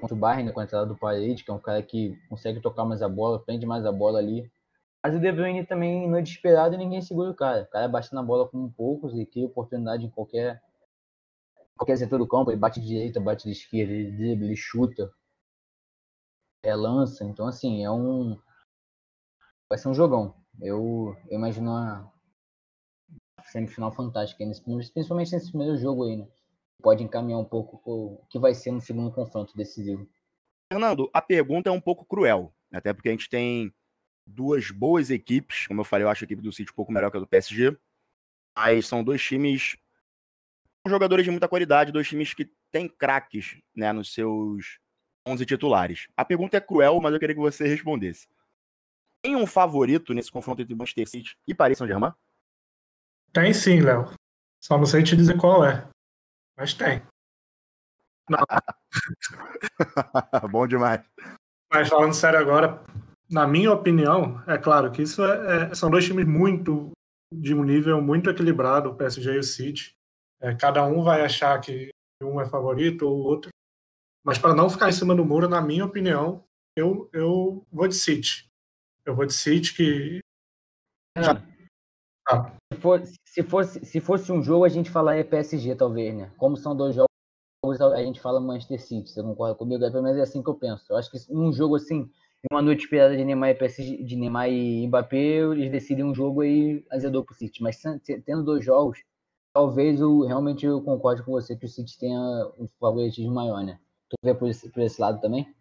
[0.00, 2.60] contra o Bayern, né, com a entrada do Paredes, que é um cara que consegue
[2.60, 4.48] tocar mais a bola, prende mais a bola ali.
[5.02, 7.62] Mas o De Bruyne também não é desesperado e ninguém segura o cara.
[7.62, 10.62] O cara bate na bola como poucos e cria oportunidade em qualquer,
[11.76, 12.50] qualquer setor do campo.
[12.50, 15.12] Ele bate de direita, bate de esquerda, ele ele chuta,
[16.64, 17.24] é, lança.
[17.24, 18.36] Então, assim, é um.
[19.68, 20.34] Vai ser um jogão.
[20.60, 22.12] Eu, eu imagino uma,
[23.50, 26.28] semifinal fantástica, principalmente nesse primeiro jogo aí, né?
[26.82, 30.06] Pode encaminhar um pouco o que vai ser no segundo confronto decisivo.
[30.72, 33.72] Fernando, a pergunta é um pouco cruel, até porque a gente tem
[34.26, 37.10] duas boas equipes, como eu falei, eu acho a equipe do City um pouco melhor
[37.10, 37.76] que a do PSG,
[38.56, 39.76] mas são dois times
[40.84, 44.78] com jogadores de muita qualidade, dois times que têm craques né, nos seus
[45.26, 46.08] 11 titulares.
[46.16, 48.28] A pergunta é cruel, mas eu queria que você respondesse.
[49.26, 52.12] Tem um favorito nesse confronto entre Manchester City e Paris Saint-Germain?
[53.32, 54.14] Tem sim, Léo.
[54.62, 55.84] Só não sei te dizer qual é.
[56.56, 57.02] Mas tem.
[58.30, 58.38] Não.
[60.48, 61.04] Bom demais.
[61.72, 62.80] Mas falando sério agora,
[63.28, 66.92] na minha opinião, é claro que isso é, é, são dois times muito
[67.34, 69.92] de um nível muito equilibrado, o PSG e o City.
[70.40, 71.90] É, cada um vai achar que
[72.22, 73.50] um é favorito ou o outro.
[74.24, 76.44] Mas para não ficar em cima do muro, na minha opinião,
[76.76, 78.46] eu, eu vou de City.
[79.06, 80.18] Eu vou de City que.
[81.16, 81.40] Já...
[82.28, 82.52] Ah.
[82.72, 86.32] Se, for, se, fosse, se fosse um jogo, a gente falaria PSG, talvez, né?
[86.36, 89.08] Como são dois jogos, a gente fala Manchester City.
[89.08, 89.84] Você concorda comigo?
[89.84, 90.84] É, pelo menos é assim que eu penso.
[90.90, 92.10] Eu acho que um jogo assim,
[92.50, 96.40] uma noite esperada de Neymar e PSG, de Neymar e Mbappé, eles decidem um jogo
[96.40, 97.62] aí azedou pro City.
[97.62, 97.80] Mas
[98.24, 98.98] tendo dois jogos,
[99.54, 102.20] talvez eu realmente eu concorde com você que o City tenha
[102.58, 103.78] um favoritismo maior, né?
[104.08, 105.54] Tu vê por esse, por esse lado também?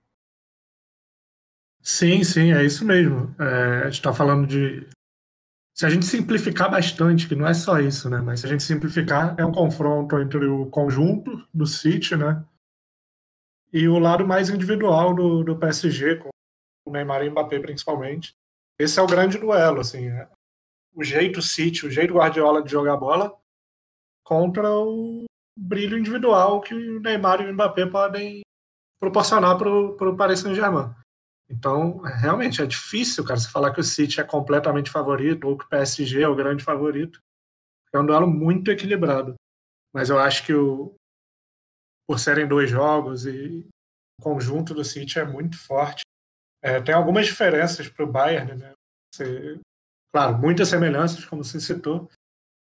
[1.87, 3.35] Sim, sim, é isso mesmo.
[3.39, 4.89] É, a gente está falando de
[5.77, 8.21] se a gente simplificar bastante, que não é só isso, né?
[8.21, 12.43] Mas se a gente simplificar, é um confronto entre o conjunto do City, né?
[13.71, 16.29] E o lado mais individual do, do PSG, com
[16.87, 18.33] o Neymar e o Mbappé principalmente.
[18.79, 20.07] Esse é o grande duelo, assim.
[20.07, 20.27] É
[20.95, 23.37] o jeito City, o jeito Guardiola de jogar bola
[24.23, 28.41] contra o brilho individual que o Neymar e o Mbappé podem
[28.99, 30.95] proporcionar para o Paris Saint-Germain.
[31.49, 35.65] Então, realmente, é difícil, cara, você falar que o City é completamente favorito ou que
[35.65, 37.19] o PSG é o grande favorito.
[37.93, 39.35] É um duelo muito equilibrado.
[39.93, 40.95] Mas eu acho que o,
[42.07, 43.65] por serem dois jogos e
[44.19, 46.01] o conjunto do City é muito forte.
[46.61, 48.73] É, tem algumas diferenças para o Bayern, né?
[49.13, 49.59] Você,
[50.11, 52.09] claro, muitas semelhanças, como você citou,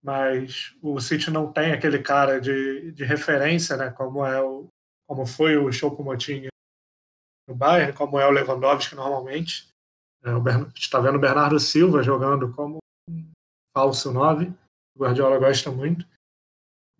[0.05, 3.91] mas o City não tem aquele cara de, de referência, né?
[3.91, 4.69] Como é o
[5.09, 6.49] como foi o Choupo-Moting
[7.49, 9.69] no Bayern, como é o Lewandowski normalmente.
[10.23, 10.71] É, o Bern...
[10.77, 12.79] está vendo o Bernardo Silva jogando como
[13.75, 14.53] falso 9.
[14.95, 16.07] O Guardiola gosta muito.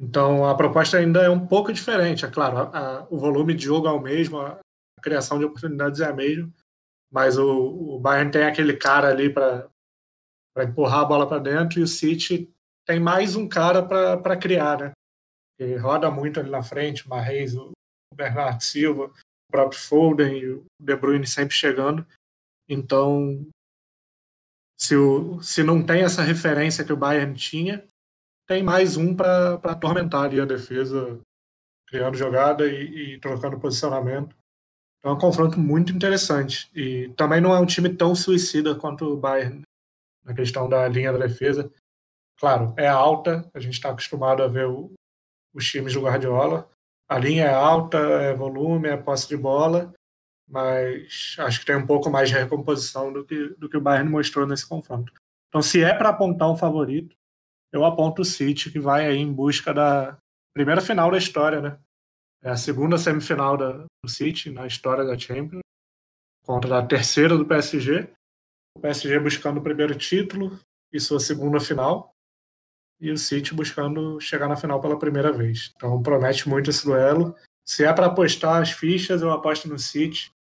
[0.01, 2.25] Então a proposta ainda é um pouco diferente.
[2.25, 5.45] É claro, a, a, o volume de jogo é o mesmo, a, a, criação de
[5.45, 6.51] oportunidades é a mesma,
[7.13, 9.69] mas o, o Bayern tem aquele cara ali para
[10.61, 12.51] empurrar a bola para dentro e o City
[12.87, 14.93] tem mais um cara para criar, né?
[15.81, 17.73] Roda muito ali na frente, o Marreis, o
[18.15, 19.13] Bernardo Silva,
[19.51, 22.07] próprio Foden e o De Bruyne sempre chegando.
[22.69, 23.47] Então,
[24.79, 27.85] se, o, se não tem essa referência que o Bayern tinha,
[28.47, 31.21] tem mais um para atormentar ali a defesa,
[31.87, 34.35] criando jogada e, e, trocando posicionamento.
[34.99, 36.71] Então é um confronto muito interessante.
[36.75, 39.63] E também não é um time tão suicida quanto o Bayern
[40.25, 41.71] na questão da linha da defesa.
[42.39, 44.93] Claro, é alta, a gente está acostumado a ver o,
[45.55, 46.71] os times do Guardiola,
[47.09, 49.93] a linha é alta, é volume, é posse de bola,
[50.47, 54.11] mas acho que tem um pouco mais de recomposição do que, do que o Bayern
[54.11, 55.13] mostrou nesse confronto.
[55.49, 57.17] Então, se é para apontar um favorito,
[57.73, 60.19] eu aponto o City, que vai aí em busca da
[60.55, 61.79] primeira final da história, né?
[62.43, 65.63] É a segunda semifinal da, do City na história da Champions,
[66.45, 68.11] contra a terceira do PSG.
[68.77, 70.59] O PSG buscando o primeiro título
[70.93, 72.15] e sua segunda final
[73.01, 75.73] e o City buscando chegar na final pela primeira vez.
[75.77, 77.35] Então promete muito esse duelo.
[77.65, 80.33] Se é para apostar as fichas, eu aposto no City,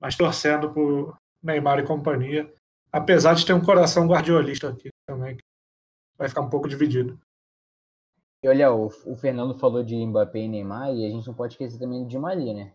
[0.00, 2.52] mas torcendo por Neymar e companhia.
[2.92, 5.36] Apesar de ter um coração guardiolista aqui também,
[6.18, 7.18] vai ficar um pouco dividido.
[8.42, 11.54] E olha, o, o, Fernando falou de Mbappé e Neymar, e a gente não pode
[11.54, 12.72] esquecer também de Maria, né?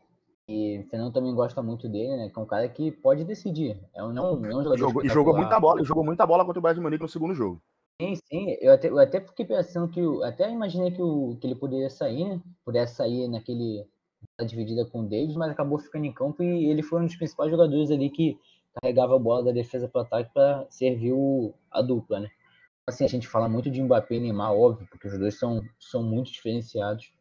[0.47, 2.29] E o Fernando também gosta muito dele, né?
[2.29, 3.81] Que é um cara que pode decidir.
[3.93, 6.45] É um, não, não é um jogador jogou, E jogou muita bola, jogou muita bola
[6.45, 7.59] contra o Bayern de Munique no segundo jogo.
[8.01, 8.57] Sim, sim.
[8.59, 10.01] Eu até, eu até fiquei pensando que.
[10.23, 12.41] até imaginei que, o, que ele poderia sair, né?
[12.65, 13.87] Pudesse sair naquele.
[14.45, 17.49] dividida com o Davis, mas acabou ficando em campo e ele foi um dos principais
[17.49, 18.37] jogadores ali que
[18.81, 22.29] carregava a bola da defesa para o ataque para servir o, a dupla, né?
[22.87, 26.03] Assim, a gente fala muito de Mbappé e Neymar, óbvio, porque os dois são, são
[26.03, 27.11] muito diferenciados.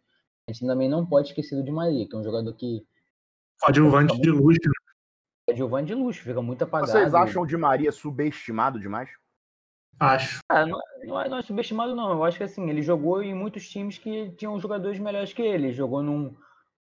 [0.47, 2.85] A gente também não pode esquecer do Di Maria, que é um jogador que.
[3.61, 4.59] Coadjuvante de luxo.
[5.47, 6.93] Coadjuvante de luxo, fica muito apagado.
[6.93, 9.09] Vocês acham o Di Maria subestimado demais?
[9.99, 10.41] Acho.
[10.49, 12.11] Ah, não, não, é, não é subestimado, não.
[12.13, 15.73] Eu acho que assim, ele jogou em muitos times que tinham jogadores melhores que ele.
[15.73, 16.35] Jogou num,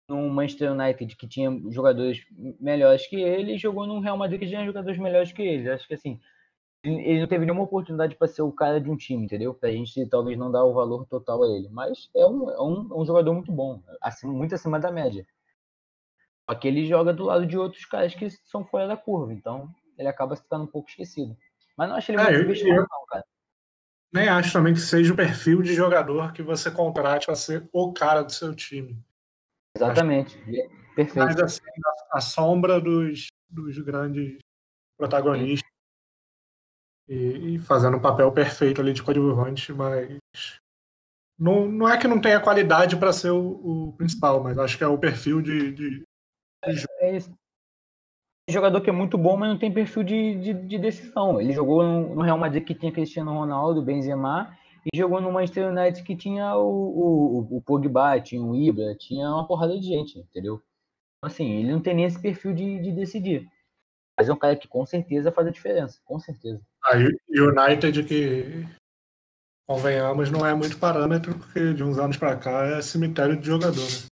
[0.09, 2.25] num Manchester United que tinha jogadores
[2.61, 5.71] melhores que ele, e jogou num Real Madrid que tinha jogadores melhores que ele.
[5.71, 6.19] Acho que assim,
[6.85, 9.55] ele não teve nenhuma oportunidade para ser o cara de um time, entendeu?
[9.55, 11.69] Pra gente talvez não dar o valor total a ele.
[11.71, 15.27] Mas é um, é um, é um jogador muito bom, assim, muito acima da média.
[16.49, 19.73] Só que ele joga do lado de outros caras que são fora da curva, então
[19.97, 21.37] ele acaba ficando um pouco esquecido.
[21.77, 23.25] Mas não acho ele muito é, subestimado, não, cara.
[24.13, 27.93] Nem acho também que seja o perfil de jogador que você contrate para ser o
[27.93, 29.03] cara do seu time.
[29.77, 30.37] Exatamente.
[30.39, 30.83] Acho...
[30.95, 31.19] Perfeito.
[31.19, 31.63] Mas assim,
[32.13, 34.39] a, a sombra dos, dos grandes
[34.99, 35.71] protagonistas
[37.09, 40.19] e, e fazendo o um papel perfeito ali de coadjuvante, mas
[41.39, 44.85] não, não é que não tenha qualidade para ser o, o, principal, mas acho que
[44.85, 46.05] é o perfil de, de,
[46.65, 47.21] é, é
[48.49, 51.41] jogador que é muito bom, mas não tem perfil de, de, de decisão.
[51.41, 54.57] Ele jogou no, Real Madrid que tinha Cristiano Ronaldo, Benzema,
[54.93, 59.29] e jogou no Manchester United que tinha o, o, o Pogba, tinha o Ibra, tinha
[59.29, 60.61] uma porrada de gente, entendeu?
[61.19, 63.49] Então, assim, ele não tem nem esse perfil de, de decidir.
[64.19, 66.61] Mas é um cara que com certeza faz a diferença, com certeza.
[66.85, 68.67] Ah, e o United que,
[69.69, 73.81] convenhamos, não é muito parâmetro, porque de uns anos para cá é cemitério de jogador,
[73.81, 74.12] né?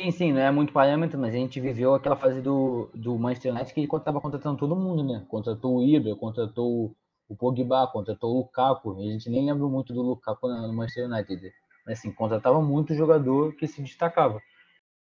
[0.00, 3.52] Sim, sim, não é muito parâmetro, mas a gente viveu aquela fase do, do Manchester
[3.52, 5.24] United que ele estava contratando todo mundo, né?
[5.28, 6.94] Contratou o Ibra, contratou
[7.28, 8.98] o Pogba, contratou o Lukaku.
[8.98, 11.52] A gente nem lembra muito do Lukaku no Manchester United.
[11.86, 14.40] Mas assim, contratava muito jogador que se destacava.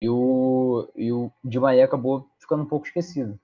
[0.00, 3.38] E o, e o Di Maria acabou ficando um pouco esquecido.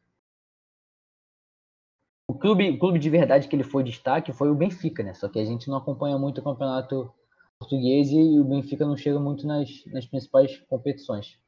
[2.29, 5.13] O clube, o clube de verdade que ele foi destaque foi o Benfica, né?
[5.15, 7.13] Só que a gente não acompanha muito o campeonato
[7.63, 11.39] português e o Benfica não chega muito nas, nas principais competições.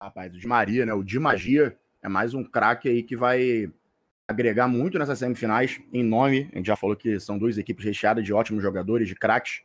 [0.00, 0.92] Rapaz, o Di Maria, né?
[0.92, 3.72] O Di Magia é mais um craque aí que vai
[4.28, 6.50] agregar muito nessas semifinais em nome.
[6.52, 9.62] A gente já falou que são duas equipes recheadas de ótimos jogadores, de craques.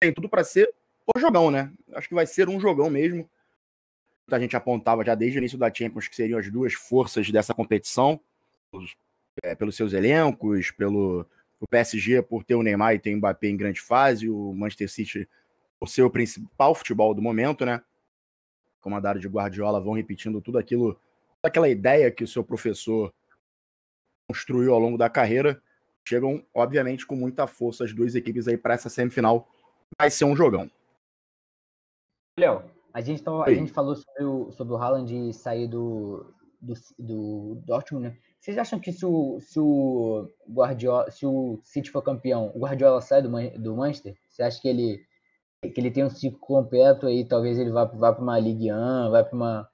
[0.00, 0.72] Tem tudo para ser
[1.14, 1.72] o jogão, né?
[1.92, 3.28] Acho que vai ser um jogão mesmo.
[4.30, 7.52] A gente apontava já desde o início da Champions que seriam as duas forças dessa
[7.52, 8.20] competição,
[9.42, 11.26] é, pelos seus elencos, pelo
[11.62, 14.90] o PSG por ter o Neymar e ter o Mbappé em grande fase, o Manchester
[14.90, 15.28] City
[15.78, 17.80] por ser o principal futebol do momento, né?
[18.80, 20.98] Comandado de Guardiola vão repetindo tudo aquilo,
[21.40, 23.14] aquela ideia que o seu professor
[24.26, 25.62] construiu ao longo da carreira.
[26.04, 29.48] Chegam, obviamente, com muita força as duas equipes aí para essa semifinal.
[29.96, 30.68] Vai ser um jogão.
[32.36, 36.26] Léo, a gente, tava, a gente falou sobre o, sobre o Haaland sair do,
[36.60, 38.18] do, do Dortmund, né?
[38.42, 43.00] Vocês acham que se o, se o Guardiola, se o City for campeão, o Guardiola
[43.00, 44.18] sai do, do Manchester?
[44.28, 45.06] Você acha que ele
[45.72, 49.10] que ele tem um ciclo completo aí, talvez ele vá, vá para uma Ligue 1,
[49.12, 49.70] vai para uma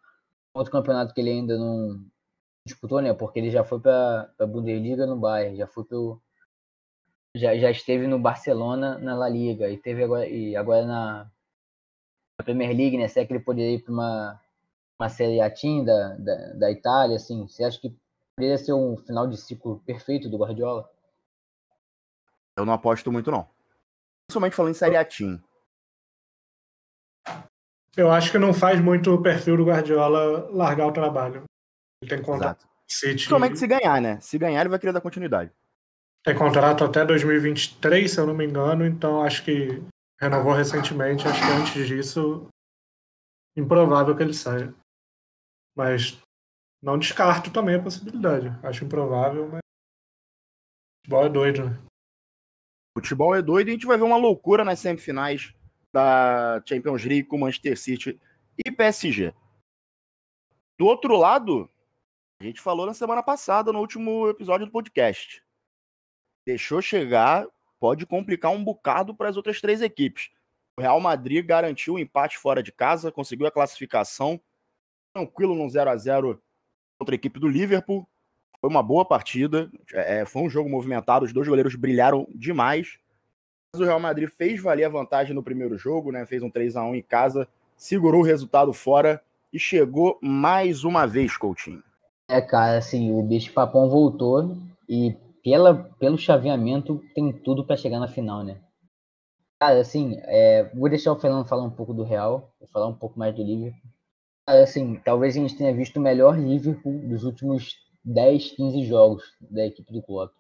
[0.52, 2.04] outro campeonato que ele ainda não
[2.66, 3.14] disputou, né?
[3.14, 6.20] Porque ele já foi para a Bundesliga no Bayern, já foi pro
[7.34, 11.30] já, já esteve no Barcelona na La Liga e teve agora e agora na,
[12.38, 13.08] na Premier League, né?
[13.08, 14.40] Será que ele poderia ir para uma
[15.00, 17.46] uma Série A da, da, da Itália, assim?
[17.48, 17.96] Você acha que
[18.38, 20.88] Poderia ser um final de ciclo perfeito do Guardiola?
[22.56, 23.50] Eu não aposto muito, não.
[24.28, 25.42] Principalmente falando em Série A Team.
[27.96, 31.42] Eu acho que não faz muito o perfil do Guardiola largar o trabalho.
[32.00, 32.64] Ele tem contrato.
[32.86, 33.14] City...
[33.14, 34.20] Principalmente se ganhar, né?
[34.20, 35.50] Se ganhar, ele vai querer dar continuidade.
[36.24, 39.82] Tem contrato até 2023, se eu não me engano, então acho que
[40.20, 41.26] renovou recentemente.
[41.26, 42.46] Acho que antes disso,
[43.56, 44.72] improvável que ele saia.
[45.76, 46.22] Mas
[46.82, 48.48] não descarto também a possibilidade.
[48.62, 49.60] Acho improvável, mas.
[51.04, 51.78] Futebol é doido, né?
[52.96, 55.54] Futebol é doido e a gente vai ver uma loucura nas semifinais
[55.92, 58.20] da Champions League com Manchester City
[58.64, 59.32] e PSG.
[60.78, 61.70] Do outro lado,
[62.40, 65.42] a gente falou na semana passada, no último episódio do podcast.
[66.46, 67.46] Deixou chegar,
[67.80, 70.30] pode complicar um bocado para as outras três equipes.
[70.76, 74.40] O Real Madrid garantiu o empate fora de casa, conseguiu a classificação,
[75.12, 76.42] tranquilo no 0 a 0
[76.98, 78.06] contra a equipe do Liverpool.
[78.60, 82.98] Foi uma boa partida, é, foi um jogo movimentado, os dois goleiros brilharam demais.
[83.72, 86.26] Mas o Real Madrid fez valer a vantagem no primeiro jogo, né?
[86.26, 87.46] Fez um 3 a 1 em casa,
[87.76, 89.22] segurou o resultado fora
[89.52, 91.82] e chegou mais uma vez, Coutinho.
[92.28, 94.56] É, cara, assim, o bicho papão voltou
[94.88, 98.58] e pela, pelo chaveamento tem tudo para chegar na final, né?
[99.60, 102.94] Cara, assim, é, vou deixar o Fernando falar um pouco do Real, vou falar um
[102.94, 103.88] pouco mais do Liverpool
[104.48, 109.66] assim, talvez a gente tenha visto o melhor Liverpool dos últimos 10, 15 jogos da
[109.66, 110.32] equipe do Klopp.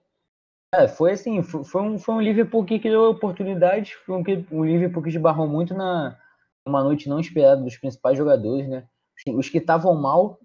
[0.74, 5.02] É, foi assim, foi um, foi um Liverpool que criou oportunidades, foi um, um Liverpool
[5.02, 6.18] que esbarrou muito na
[6.66, 8.86] uma noite não esperada dos principais jogadores, né?
[9.18, 10.38] Assim, os que estavam mal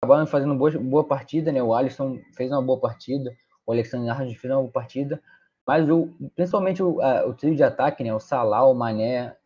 [0.00, 1.62] acabaram fazendo boa, boa partida, né?
[1.62, 3.36] O Alisson fez uma boa partida,
[3.66, 5.22] o Alexander Arnold fez uma boa partida,
[5.66, 8.14] mas o, principalmente o, a, o trio de ataque, né?
[8.14, 9.36] O Salah, o Mané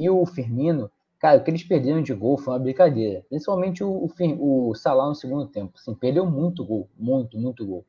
[0.00, 0.90] e o Firmino,
[1.20, 3.24] cara, o que eles perderam de gol foi uma brincadeira.
[3.28, 7.84] Principalmente o, o, o Salah no segundo tempo, assim, perdeu muito gol, muito, muito gol.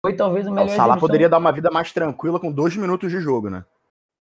[0.00, 0.72] Foi talvez o melhor.
[0.72, 3.64] O Salah poderia dar uma vida mais tranquila com dois minutos de jogo, né?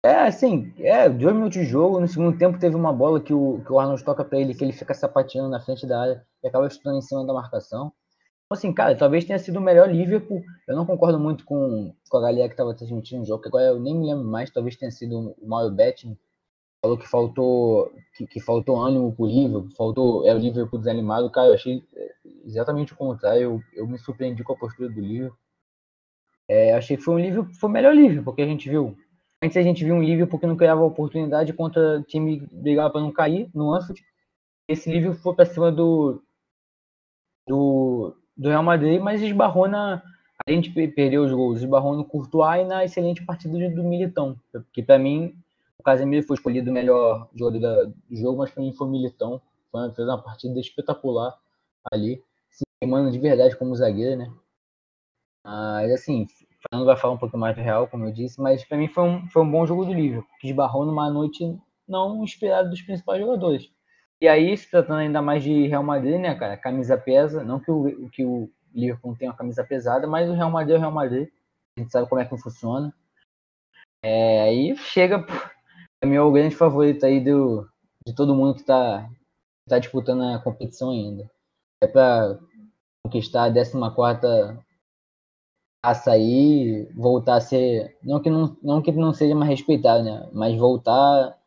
[0.06, 2.00] É, assim, é, dois minutos de jogo.
[2.00, 4.64] No segundo tempo teve uma bola que o, que o Arnold toca para ele, que
[4.64, 7.92] ele fica sapateando na frente da área e acaba chutando em cima da marcação.
[8.46, 10.44] Então, assim, cara, talvez tenha sido o melhor Liverpool.
[10.68, 13.66] Eu não concordo muito com, com a galera que estava transmitindo o jogo, que agora
[13.66, 16.16] eu nem me lembro mais, talvez tenha sido o Mario Betting.
[16.86, 21.32] Falou que faltou, que, que faltou ânimo pro Liverpool, faltou é, o Liverpool desanimado.
[21.32, 22.12] Cara, eu achei é,
[22.46, 23.42] exatamente o contrário.
[23.42, 25.36] Eu, eu me surpreendi com a postura do Liverpool.
[26.48, 28.96] É, achei que foi um livro, foi o melhor livro, porque a gente viu.
[29.44, 33.12] Antes a gente viu um livro porque não criava oportunidade contra time brigava para não
[33.12, 34.06] cair no Anfield.
[34.70, 36.22] Esse livro foi para cima do,
[37.48, 40.04] do, do Real Madrid, mas esbarrou na.
[40.48, 44.40] A gente perdeu os gols, esbarrou no Courtois e na excelente partida do Militão.
[44.72, 45.36] Que para mim,
[45.80, 49.42] o Casemiro foi escolhido o melhor jogador do jogo, mas para mim foi Militão.
[49.72, 51.38] Foi, fez uma partida espetacular
[51.92, 52.64] ali, se
[53.12, 54.32] de verdade como zagueiro, né?
[55.44, 56.28] Mas, assim,
[56.62, 59.04] Fernando vai falar um pouco mais do Real, como eu disse, mas para mim foi
[59.04, 61.58] um, foi um bom jogo do Liverpool, que esbarrou numa noite
[61.88, 63.70] não esperada dos principais jogadores.
[64.20, 67.70] E aí, se tratando ainda mais de Real Madrid, né, cara, camisa pesa, não que
[67.70, 70.92] o, que o Liverpool tenha uma camisa pesada, mas o Real Madrid é o Real
[70.92, 71.30] Madrid,
[71.78, 72.94] a gente sabe como é que funciona.
[74.02, 75.26] É, aí chega,
[76.06, 77.68] mim é o grande favorito aí do,
[78.06, 79.10] de todo mundo que está
[79.68, 81.30] tá disputando a competição ainda.
[81.82, 82.40] É para
[83.04, 84.58] conquistar a 14
[85.94, 87.96] sair, voltar a ser.
[88.02, 90.28] Não que não, não, que não seja mais respeitado, né?
[90.34, 91.38] Mas voltar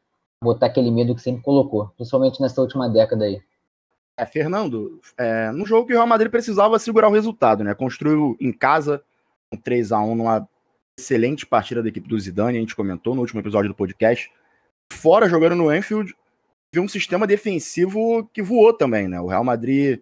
[0.43, 3.43] botar aquele medo que sempre colocou, principalmente nessa última década aí.
[4.17, 7.75] É, Fernando, é, no jogo que o Real Madrid precisava segurar o resultado, né?
[7.75, 9.03] Construiu em casa
[9.53, 10.49] um 3 a 1 numa
[10.99, 14.31] excelente partida da equipe do Zidane, a gente comentou no último episódio do podcast.
[14.93, 16.15] Fora jogando no Anfield,
[16.73, 19.21] viu um sistema defensivo que voou também, né?
[19.21, 20.01] O Real Madrid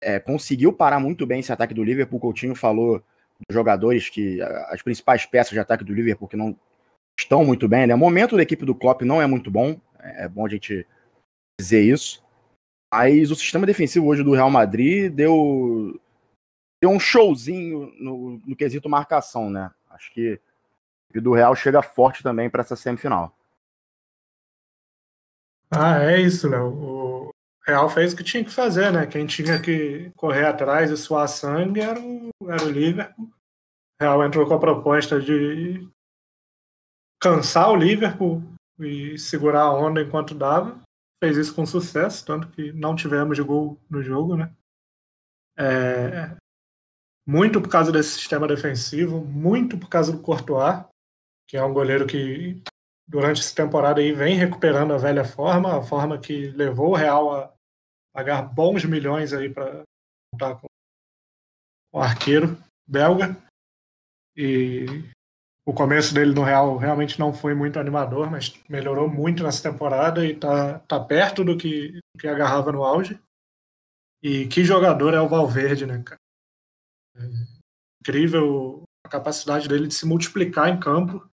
[0.00, 2.18] é, conseguiu parar muito bem esse ataque do Liverpool.
[2.18, 3.02] O Coutinho falou
[3.48, 6.56] dos jogadores que as principais peças de ataque do Liverpool que não
[7.18, 7.86] estão muito bem.
[7.86, 7.94] Né?
[7.94, 10.86] O momento da equipe do Klopp não é muito bom, é, é bom a gente
[11.60, 12.22] dizer isso.
[12.92, 16.00] Mas o sistema defensivo hoje do Real Madrid deu,
[16.80, 19.70] deu um showzinho no, no quesito marcação, né?
[19.90, 20.40] Acho que
[21.14, 23.36] o do Real chega forte também para essa semifinal.
[25.76, 27.30] Ah, é isso, Léo.
[27.66, 29.06] Real fez o que tinha que fazer, né?
[29.06, 33.26] Quem tinha que correr atrás e suar sangue era o, era o Liverpool.
[33.26, 33.32] O
[34.00, 35.88] Real entrou com a proposta de
[37.20, 38.42] cansar o Liverpool
[38.78, 40.80] e segurar a onda enquanto dava.
[41.22, 44.54] Fez isso com sucesso, tanto que não tivemos gol no jogo, né?
[45.56, 46.36] É,
[47.26, 50.84] muito por causa desse sistema defensivo, muito por causa do Courtois,
[51.48, 52.62] que é um goleiro que
[53.06, 57.34] durante essa temporada aí vem recuperando a velha forma, a forma que levou o Real
[57.34, 57.54] a
[58.12, 59.82] pagar bons milhões aí para
[60.32, 60.66] contar com
[61.92, 63.36] o arqueiro belga.
[64.36, 64.86] E
[65.66, 70.24] o começo dele no Real realmente não foi muito animador, mas melhorou muito nessa temporada
[70.24, 73.18] e está tá perto do que, do que agarrava no auge.
[74.22, 76.20] E que jogador é o Valverde, né, cara?
[77.16, 77.22] É
[78.00, 81.28] incrível a capacidade dele de se multiplicar em campo.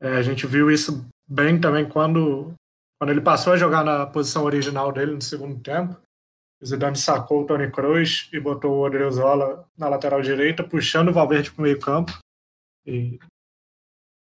[0.00, 2.54] É, a gente viu isso bem também quando
[2.98, 5.96] quando ele passou a jogar na posição original dele no segundo tempo,
[6.60, 11.12] o Zidane sacou o Tony Kroos e botou o Odriozola na lateral direita, puxando o
[11.12, 12.12] Valverde para o meio campo.
[12.84, 13.20] E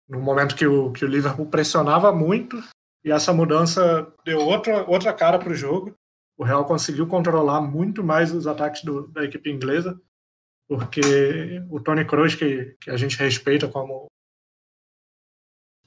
[0.10, 2.58] no momento que o, que o Liverpool pressionava muito,
[3.06, 5.94] e essa mudança deu outra, outra cara para o jogo.
[6.36, 10.00] O Real conseguiu controlar muito mais os ataques do, da equipe inglesa,
[10.68, 14.08] porque o Tony Kroos, que, que a gente respeita como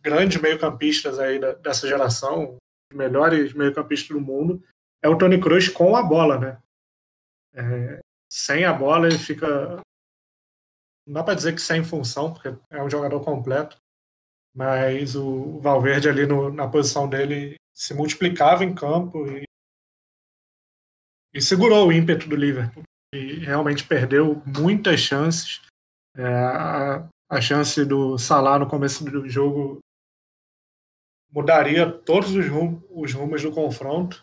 [0.07, 2.57] grandes meio-campistas aí da, dessa geração,
[2.94, 4.62] melhores meio-campistas do mundo,
[5.02, 6.62] é o Tony Kroos com a bola, né?
[7.52, 7.98] É,
[8.30, 9.80] sem a bola ele fica.
[11.04, 13.76] Não dá para dizer que sem função, porque é um jogador completo,
[14.54, 19.44] mas o Valverde ali no, na posição dele se multiplicava em campo e,
[21.34, 22.84] e segurou o ímpeto do Liverpool.
[23.12, 25.62] E realmente perdeu muitas chances.
[26.16, 29.80] É, a, a chance do Salah no começo do jogo
[31.31, 34.22] mudaria todos os, rum, os rumos do confronto.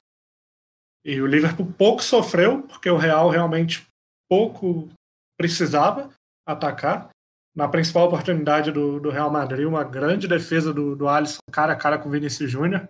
[1.06, 3.86] E o Liverpool pouco sofreu, porque o Real realmente
[4.30, 4.90] pouco
[5.38, 6.10] precisava.
[6.46, 7.10] atacar.
[7.56, 11.76] Na principal oportunidade do, do Real Madrid, uma grande defesa do, do Alisson cara a
[11.76, 12.90] cara com o Vinícius Júnior,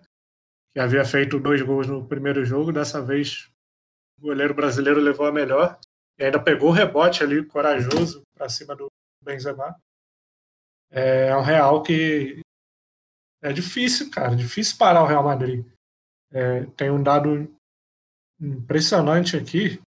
[0.74, 2.72] que havia feito dois gols no primeiro jogo.
[2.72, 3.50] Dessa vez,
[4.18, 5.78] o goleiro brasileiro levou a melhor
[6.18, 8.88] e ainda pegou o rebote ali, corajoso, para cima do
[9.22, 9.76] Benzema.
[10.90, 12.40] É um Real que
[13.44, 15.66] é difícil, cara, difícil parar o Real Madrid.
[16.32, 17.54] É, tem um dado
[18.40, 19.80] impressionante aqui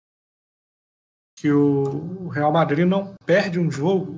[1.38, 4.16] que o Real Madrid não perde um jogo.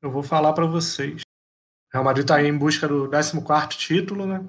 [0.00, 1.22] Eu vou falar para vocês.
[1.22, 4.46] O Real Madrid está em busca do 14 título, né?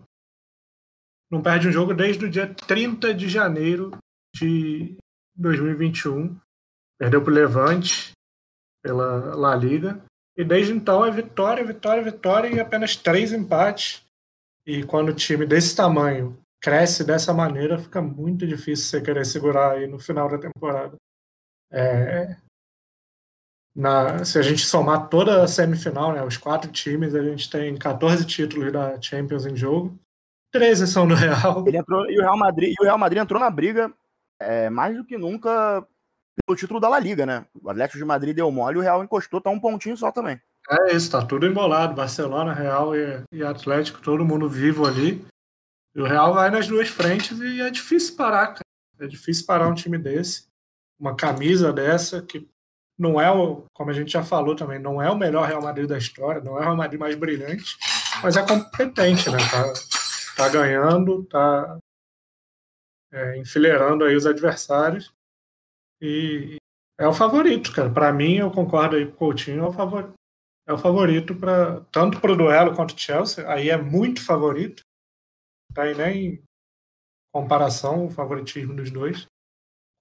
[1.29, 3.91] Não perde um jogo desde o dia 30 de janeiro
[4.35, 4.95] de
[5.35, 6.39] 2021.
[6.99, 8.11] Perdeu para o Levante
[8.83, 10.03] pela La Liga.
[10.37, 14.05] E desde então é vitória, vitória, vitória e apenas três empates.
[14.65, 19.71] E quando o time desse tamanho cresce dessa maneira, fica muito difícil você querer segurar
[19.71, 20.95] aí no final da temporada.
[21.71, 22.35] É,
[23.75, 27.75] na, se a gente somar toda a semifinal, né, os quatro times, a gente tem
[27.75, 29.97] 14 títulos da Champions em jogo.
[30.51, 31.63] 13 são do Real.
[31.67, 33.91] Ele entrou, e, o Real Madrid, o Real Madrid entrou na briga
[34.39, 35.87] é, mais do que nunca
[36.45, 37.45] pelo título da La Liga, né?
[37.61, 40.39] O Atlético de Madrid deu mole o Real encostou, tá um pontinho só também.
[40.69, 41.95] É isso, tá tudo embolado.
[41.95, 45.25] Barcelona, Real e, e Atlético, todo mundo vivo ali.
[45.95, 48.61] E o Real vai nas duas frentes e é difícil parar, cara.
[48.99, 50.47] É difícil parar um time desse.
[50.99, 52.47] Uma camisa dessa, que
[52.97, 55.87] não é o, como a gente já falou também, não é o melhor Real Madrid
[55.87, 57.77] da história, não é o Real Madrid mais brilhante,
[58.23, 59.37] mas é competente, né?
[59.51, 59.73] Tá,
[60.35, 61.77] tá ganhando, tá
[63.11, 65.13] é, enfileirando aí os adversários
[66.01, 66.57] e
[66.99, 67.89] é o favorito, cara.
[67.89, 70.13] Para mim, eu concordo aí com o Coutinho, é o favorito.
[70.67, 73.49] É o favorito para tanto para o duelo quanto o Chelsea.
[73.49, 74.81] Aí é muito favorito.
[75.73, 76.43] Tá aí nem
[77.33, 79.27] comparação o favoritismo dos dois,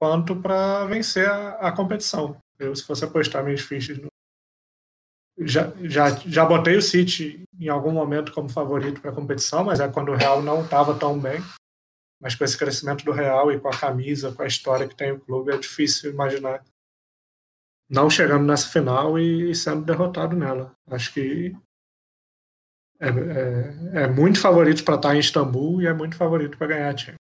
[0.01, 2.39] quanto para vencer a, a, competição.
[2.59, 4.09] Eu, se fosse apostar minhas fichas no,
[5.39, 9.81] já, já, já botei o City em algum momento como favorito para a competição, mas
[9.81, 11.41] é quando o Real não estava tão bem.
[12.21, 15.13] Mas com esse crescimento do Real e com a camisa, com a história que tem
[15.13, 16.65] o clube, é difícil imaginar
[17.89, 20.75] não chegando nessa final e sendo derrotado nela.
[20.91, 21.55] Acho que
[22.99, 26.89] é, é, é muito favorito para estar em Istambul e é muito favorito para ganhar
[26.89, 27.17] a Champions.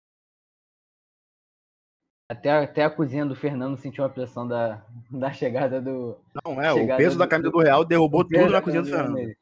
[2.29, 6.17] Até, até a cozinha do Fernando sentiu a pressão da, da chegada do.
[6.43, 9.35] Não, é, o peso do, da camisa do Real derrubou tudo na cozinha do Fernando.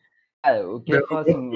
[0.43, 1.51] Cara, eu queria falar assim.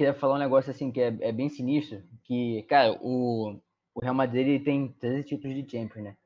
[0.00, 3.60] Queria falar um negócio assim que é, é bem sinistro, que, cara, o,
[3.94, 6.16] o Real Madrid tem 13 títulos de Champions, né?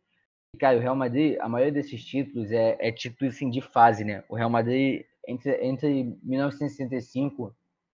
[0.55, 4.05] E, cara, o Real Madrid, a maioria desses títulos é, é títulos assim, de fase,
[4.05, 4.23] né?
[4.29, 7.53] O Real Madrid, entre, entre 1965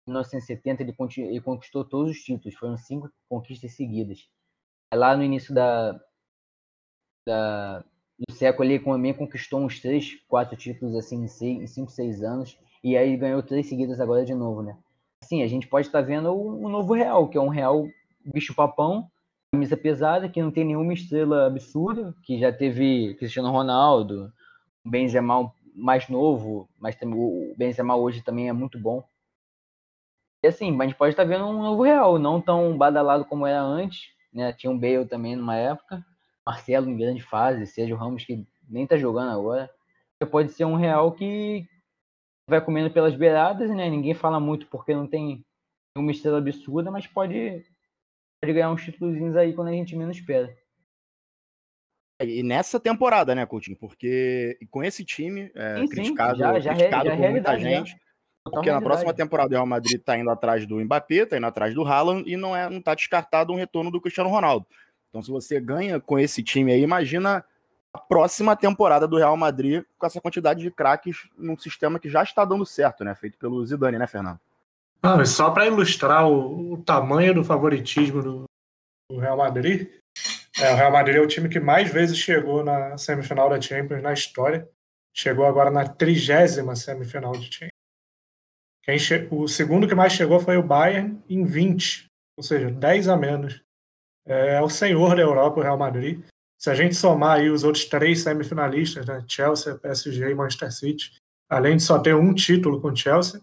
[0.07, 0.95] e 1970, ele,
[1.27, 4.29] ele conquistou todos os títulos, foram cinco conquistas seguidas.
[4.93, 5.99] Lá no início da,
[7.27, 7.83] da,
[8.17, 12.23] do século, ele também conquistou uns três, quatro títulos assim, em, seis, em cinco, seis
[12.23, 14.77] anos, e aí ganhou três seguidas agora de novo, né?
[15.25, 17.87] Assim, a gente pode estar tá vendo um novo Real, que é um Real
[18.23, 19.09] bicho-papão,
[19.51, 24.31] camisa pesada, que não tem nenhuma estrela absurda, que já teve Cristiano Ronaldo,
[24.85, 29.03] Benzema mais novo, mas também o Benzema hoje também é muito bom.
[30.43, 33.47] E assim, a gente pode estar tá vendo um novo Real, não tão badalado como
[33.47, 34.53] era antes, né?
[34.53, 36.05] Tinha um Bale também numa época,
[36.45, 39.71] Marcelo em grande fase, Sérgio Ramos que nem tá jogando agora.
[40.29, 41.67] Pode ser um Real que
[42.49, 43.89] vai comendo pelas beiradas, né?
[43.89, 45.43] Ninguém fala muito porque não tem
[45.97, 47.63] uma estrela absurda, mas pode,
[48.41, 50.55] pode ganhar uns títulos aí quando a gente menos espera.
[52.21, 53.77] E nessa temporada, né, Coutinho?
[53.77, 57.97] Porque com esse time, é, sim, criticado, já, já, criticado já, por muita gente, já.
[58.45, 61.73] porque na próxima temporada o Real Madrid tá indo atrás do Mbappé, tá indo atrás
[61.73, 64.65] do Haaland e não, é, não tá descartado um retorno do Cristiano Ronaldo.
[65.09, 67.43] Então, se você ganha com esse time aí, imagina
[67.95, 72.43] próxima temporada do Real Madrid com essa quantidade de craques num sistema que já está
[72.45, 73.15] dando certo, né?
[73.15, 74.39] Feito pelo Zidane, né, Fernando?
[75.21, 78.43] E só para ilustrar o, o, tamanho do favoritismo do,
[79.11, 79.87] do Real Madrid,
[80.59, 84.01] é, o Real Madrid é o time que mais vezes chegou na semifinal da Champions
[84.01, 84.67] na história.
[85.13, 87.69] Chegou agora na trigésima semifinal de Champions.
[88.83, 88.97] Quem
[89.31, 92.05] o segundo que mais chegou foi o Bayern em 20,
[92.37, 93.63] ou seja, 10 a menos.
[94.25, 96.23] É, é o senhor da Europa, o Real Madrid.
[96.57, 101.11] Se a gente somar aí os outros três semifinalistas, né, Chelsea, PSG e Manchester City,
[101.49, 103.41] além de só ter um título com Chelsea,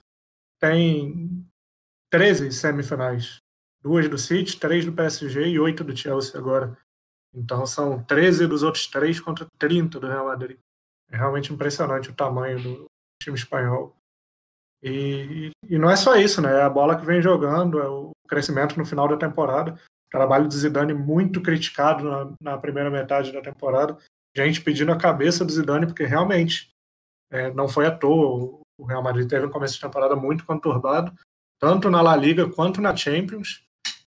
[0.60, 1.46] tem
[2.10, 3.38] 13 semifinais.
[3.82, 6.76] Duas do City, três do PSG e oito do Chelsea agora.
[7.34, 10.58] Então são 13 dos outros três contra 30 do Real Madrid.
[11.10, 12.86] É realmente impressionante o tamanho do
[13.22, 13.96] time espanhol.
[14.82, 16.58] E, e não é só isso, né?
[16.58, 19.78] É a bola que vem jogando, é o crescimento no final da temporada
[20.12, 23.96] trabalho de Zidane muito criticado na, na, primeira metade da temporada,
[24.36, 26.70] gente pedindo a cabeça do Zidane, porque realmente
[27.30, 28.60] é, não foi à toa.
[28.78, 31.12] O Real Madrid teve um começo de temporada muito conturbado,
[31.58, 33.64] tanto na La Liga quanto na Champions.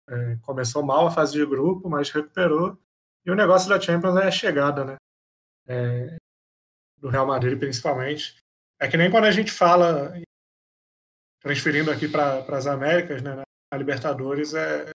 [0.07, 2.77] É, começou mal a fase de grupo, mas recuperou.
[3.25, 4.95] E o negócio da Champions é a chegada, né?
[5.67, 6.15] É,
[6.97, 8.37] do Real Madrid, principalmente.
[8.79, 10.13] É que nem quando a gente fala,
[11.41, 14.89] transferindo aqui para as Américas, né, na Libertadores, é,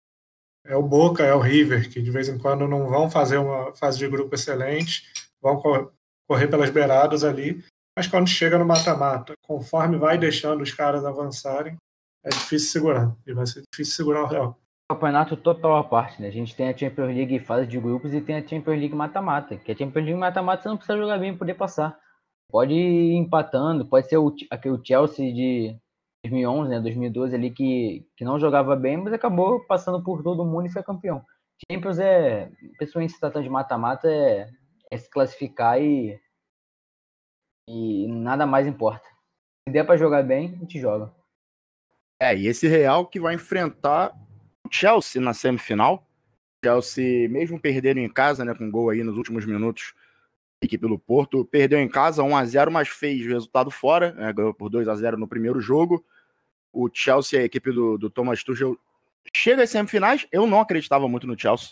[0.65, 3.75] é o Boca, é o River, que de vez em quando não vão fazer uma
[3.75, 5.05] fase de grupo excelente,
[5.41, 5.61] vão
[6.27, 7.63] correr pelas beiradas ali,
[7.97, 11.77] mas quando chega no mata-mata, conforme vai deixando os caras avançarem,
[12.25, 14.59] é difícil segurar, e vai ser difícil segurar o Real.
[14.91, 16.29] Campeonato total à parte, né?
[16.29, 19.57] A gente tem a Champions League fase de grupos e tem a Champions League mata-mata.
[19.57, 21.99] Que a Champions League mata-mata você não precisa jogar bem para poder passar.
[22.51, 25.77] Pode ir empatando, pode ser o, aquele Chelsea de
[26.25, 30.67] 2011, né, 2012 ali que, que não jogava bem, mas acabou passando por todo mundo
[30.67, 31.25] e foi campeão.
[31.71, 34.49] Champions é, pessoalmente se tratando de mata-mata, é,
[34.91, 36.19] é, se classificar e,
[37.69, 39.07] e nada mais importa.
[39.69, 41.13] Se der para jogar bem, a gente joga.
[42.21, 44.13] É, e esse Real que vai enfrentar
[44.67, 46.07] o Chelsea na semifinal.
[46.65, 49.95] Chelsea, mesmo perdendo em casa, né, com gol aí nos últimos minutos,
[50.63, 54.55] equipe do Porto, perdeu em casa 1 a 0 mas fez resultado fora, né, ganhou
[54.55, 56.03] por 2 a 0 no primeiro jogo.
[56.75, 58.77] O Chelsea, a equipe do, do Thomas Tuchel,
[59.35, 60.27] chega às semifinais.
[60.33, 61.71] Eu não acreditava muito no Chelsea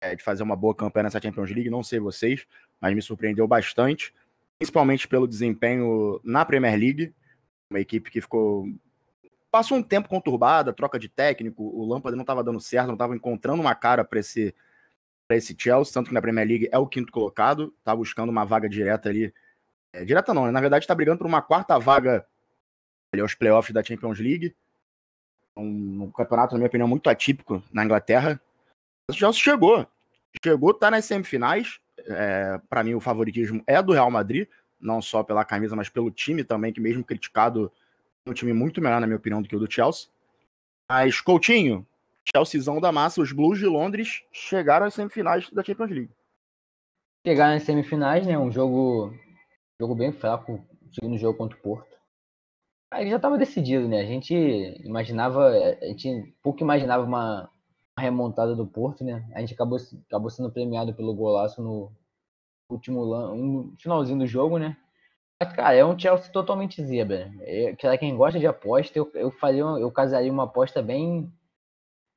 [0.00, 2.46] é, de fazer uma boa campanha nessa Champions League, não sei vocês,
[2.80, 4.14] mas me surpreendeu bastante,
[4.58, 7.14] principalmente pelo desempenho na Premier League,
[7.68, 8.66] uma equipe que ficou
[9.50, 13.16] passou um tempo conturbada, troca de técnico, o Lampard não estava dando certo, não estava
[13.16, 14.54] encontrando uma cara para esse
[15.26, 18.44] para esse Chelsea, tanto que na Premier League é o quinto colocado, tá buscando uma
[18.44, 19.32] vaga direta ali.
[19.92, 20.50] É, direta não, né?
[20.50, 22.26] na verdade está brigando por uma quarta vaga
[23.18, 24.54] aos playoffs da Champions League.
[25.56, 28.40] Um, um, campeonato, na minha opinião, muito atípico na Inglaterra.
[29.10, 29.86] O Chelsea chegou.
[30.44, 31.80] Chegou, tá nas semifinais.
[32.06, 34.48] É, para mim, o favoritismo é do Real Madrid,
[34.80, 37.72] não só pela camisa, mas pelo time também, que mesmo criticado,
[38.24, 40.08] é um time muito melhor, na minha opinião, do que o do Chelsea.
[40.88, 41.86] Mas, Coutinho,
[42.24, 46.10] Chelseazão da massa, os Blues de Londres chegaram às semifinais da Champions League.
[47.26, 48.38] Chegaram nas semifinais, né?
[48.38, 49.14] Um jogo,
[49.78, 51.89] jogo bem fraco, segundo jogo contra o Porto.
[52.90, 54.00] Aí já estava decidido, né?
[54.00, 54.34] A gente
[54.84, 57.50] imaginava, a gente pouco imaginava uma,
[58.00, 59.28] remontada do Porto, né?
[59.34, 61.92] A gente acabou, acabou sendo premiado pelo golaço no
[62.68, 64.76] último finalzinho do jogo, né?
[65.40, 67.32] Mas, cara, é um Chelsea totalmente zebra.
[67.40, 71.32] É, quem gosta de aposta, eu, eu faria, eu casaria uma aposta bem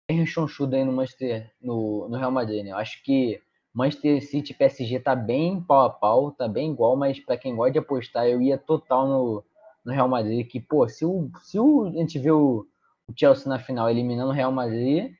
[0.09, 2.71] rechonchudo aí no Manchester, no, no Real Madrid, né?
[2.71, 3.41] Eu acho que
[3.73, 7.55] Manchester City e PSG tá bem pau a pau, tá bem igual, mas para quem
[7.55, 9.43] gosta de apostar, eu ia total no,
[9.85, 12.65] no Real Madrid, que, pô, se, o, se o, a gente vê o,
[13.07, 15.13] o Chelsea na final eliminando o Real Madrid,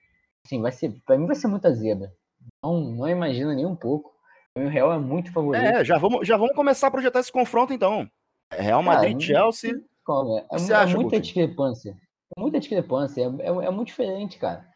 [0.46, 2.12] assim, vai ser, pra mim vai ser muita zebra.
[2.64, 4.14] Não, não imagino nem um pouco.
[4.58, 5.64] O Real é muito favorito.
[5.64, 8.08] É, já vamos, já vamos começar a projetar esse confronto, então.
[8.52, 9.72] Real Madrid, Chelsea.
[9.72, 11.98] É, é, é muita discrepância.
[12.38, 13.22] É muita discrepância.
[13.22, 14.74] É, é, é muito diferente, cara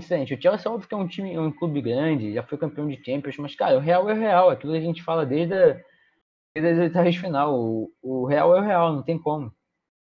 [0.00, 0.34] diferente.
[0.34, 3.36] O Chelsea, óbvio que é um time, um clube grande, já foi campeão de Champions,
[3.38, 4.50] mas, cara, o Real é o Real.
[4.50, 5.80] Aquilo que a gente fala desde a,
[6.60, 7.54] desde as oitavas final.
[7.58, 9.52] O, o Real é o Real, não tem como.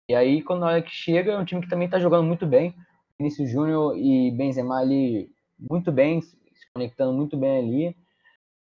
[0.09, 2.47] E aí, quando na hora que chega, é um time que também tá jogando muito
[2.47, 2.75] bem.
[3.19, 6.37] Vinícius Júnior e Benzema ali muito bem, se
[6.73, 7.97] conectando muito bem ali.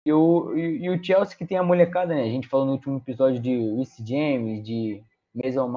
[0.07, 2.23] E o, e, e, o Chelsea que tem a molecada, né?
[2.23, 5.71] A gente falou no último episódio de Reece James, de Mason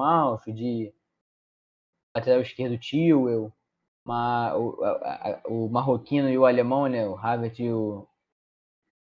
[0.48, 0.92] de
[2.16, 3.52] lateral esquerdo Tio,
[4.04, 7.06] uma, o, a, o marroquino e o alemão, né?
[7.06, 8.06] O Havertz e o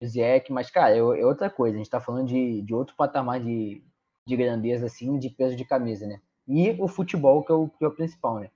[0.06, 1.76] Ziyech, mas, cara, é, é, outra coisa.
[1.76, 3.84] A gente tá falando de, de outro patamar de,
[4.28, 6.22] de grandeza, assim, de peso de camisa, né?
[6.48, 8.50] E o futebol, que é o, que é o principal, né?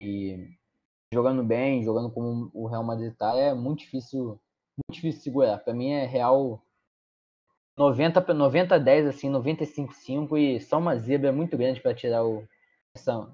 [0.00, 0.50] E
[1.12, 4.40] jogando bem, jogando como o Real Madrid tá, é muito difícil,
[4.76, 5.58] muito difícil segurar.
[5.58, 6.62] Para mim é Real
[7.76, 12.46] 90 90 10 assim, 95 5 e só uma zebra muito grande para tirar o
[12.94, 13.30] essa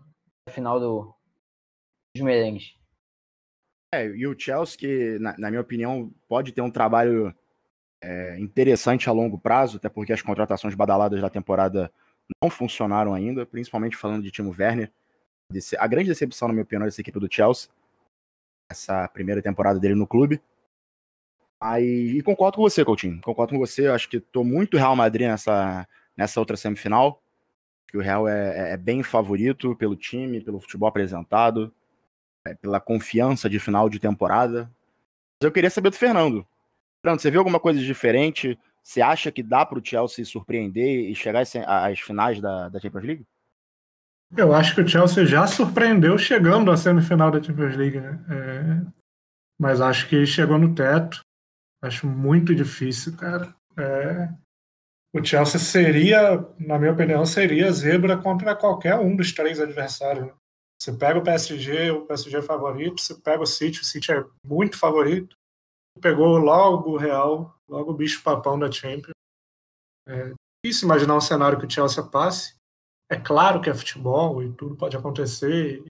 [0.50, 1.14] final do
[2.14, 2.74] dos merengues.
[3.94, 7.34] É, e o Chelsea, que, na, na minha opinião, pode ter um trabalho
[8.00, 11.92] é, interessante a longo prazo, até porque as contratações badaladas da temporada
[12.42, 14.90] não funcionaram ainda, principalmente falando de Timo Werner.
[15.78, 17.68] A grande decepção, na minha opinião, dessa equipe do Chelsea,
[18.70, 20.40] essa primeira temporada dele no clube.
[21.60, 23.20] Aí, e concordo com você, Coutinho.
[23.20, 23.86] Concordo com você.
[23.86, 25.86] Acho que estou muito Real Madrid nessa,
[26.16, 27.22] nessa outra semifinal.
[27.86, 31.72] Que o Real é, é, é bem favorito pelo time, pelo futebol apresentado.
[32.44, 34.70] É, pela confiança de final de temporada.
[35.40, 36.46] Mas eu queria saber do Fernando.
[37.00, 38.58] Fernando, você viu alguma coisa diferente?
[38.82, 43.04] Você acha que dá para o Chelsea surpreender e chegar às finais da, da Champions
[43.04, 43.26] League?
[44.36, 48.24] Eu acho que o Chelsea já surpreendeu chegando à semifinal da Champions League, né?
[48.28, 48.92] É...
[49.58, 51.20] Mas acho que chegou no teto.
[51.82, 53.54] Acho muito difícil, cara.
[53.76, 54.28] é,
[55.14, 60.32] o Chelsea seria, na minha opinião, seria zebra contra qualquer um dos três adversários.
[60.82, 64.24] Você pega o PSG, o PSG é favorito, você pega o City, o City é
[64.44, 65.36] muito favorito.
[66.00, 69.14] Pegou logo o Real, logo o bicho papão da Champions.
[70.08, 70.32] É
[70.64, 72.56] difícil imaginar um cenário que o Chelsea passe.
[73.08, 75.84] É claro que é futebol e tudo pode acontecer,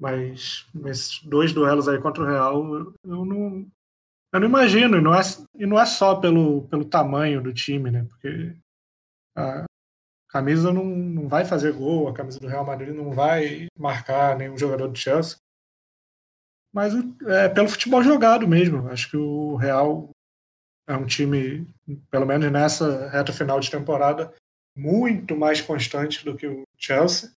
[0.00, 2.62] mas nesses dois duelos aí contra o Real,
[3.02, 3.68] eu não,
[4.32, 5.22] eu não imagino, e não é,
[5.56, 8.04] e não é só pelo, pelo tamanho do time, né?
[8.04, 8.56] Porque
[9.36, 9.64] a
[10.32, 14.56] camisa não, não vai fazer gol, a camisa do Real Madrid não vai marcar nenhum
[14.56, 15.36] jogador do Chelsea.
[16.72, 16.94] Mas
[17.26, 18.88] é pelo futebol jogado mesmo.
[18.88, 20.08] Acho que o Real
[20.88, 21.66] é um time,
[22.10, 24.32] pelo menos nessa reta final de temporada,
[24.74, 27.30] muito mais constante do que o Chelsea,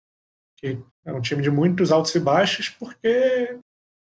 [0.58, 3.60] que é um time de muitos altos e baixos, porque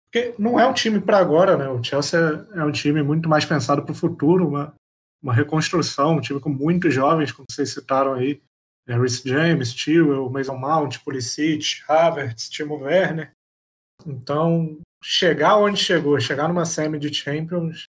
[0.05, 1.67] porque não é um time para agora, né?
[1.67, 2.17] O Chelsea
[2.53, 4.73] é, um time muito mais pensado para o futuro, uma,
[5.21, 8.41] uma reconstrução, um time com muitos jovens, como vocês citaram aí,
[8.87, 13.33] é, Rhys James, Chilwell, Mason Mount, Pulisic, Havertz, Timo Werner.
[14.05, 17.87] Então, chegar onde chegou, chegar numa semi de Champions,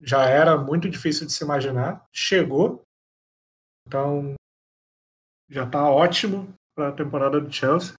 [0.00, 2.04] já era muito difícil de se imaginar.
[2.12, 2.82] Chegou,
[3.86, 4.34] então
[5.48, 7.94] já está ótimo para a temporada do Chelsea.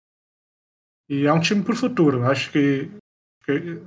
[1.09, 2.26] E é um time para o futuro.
[2.26, 2.91] Acho que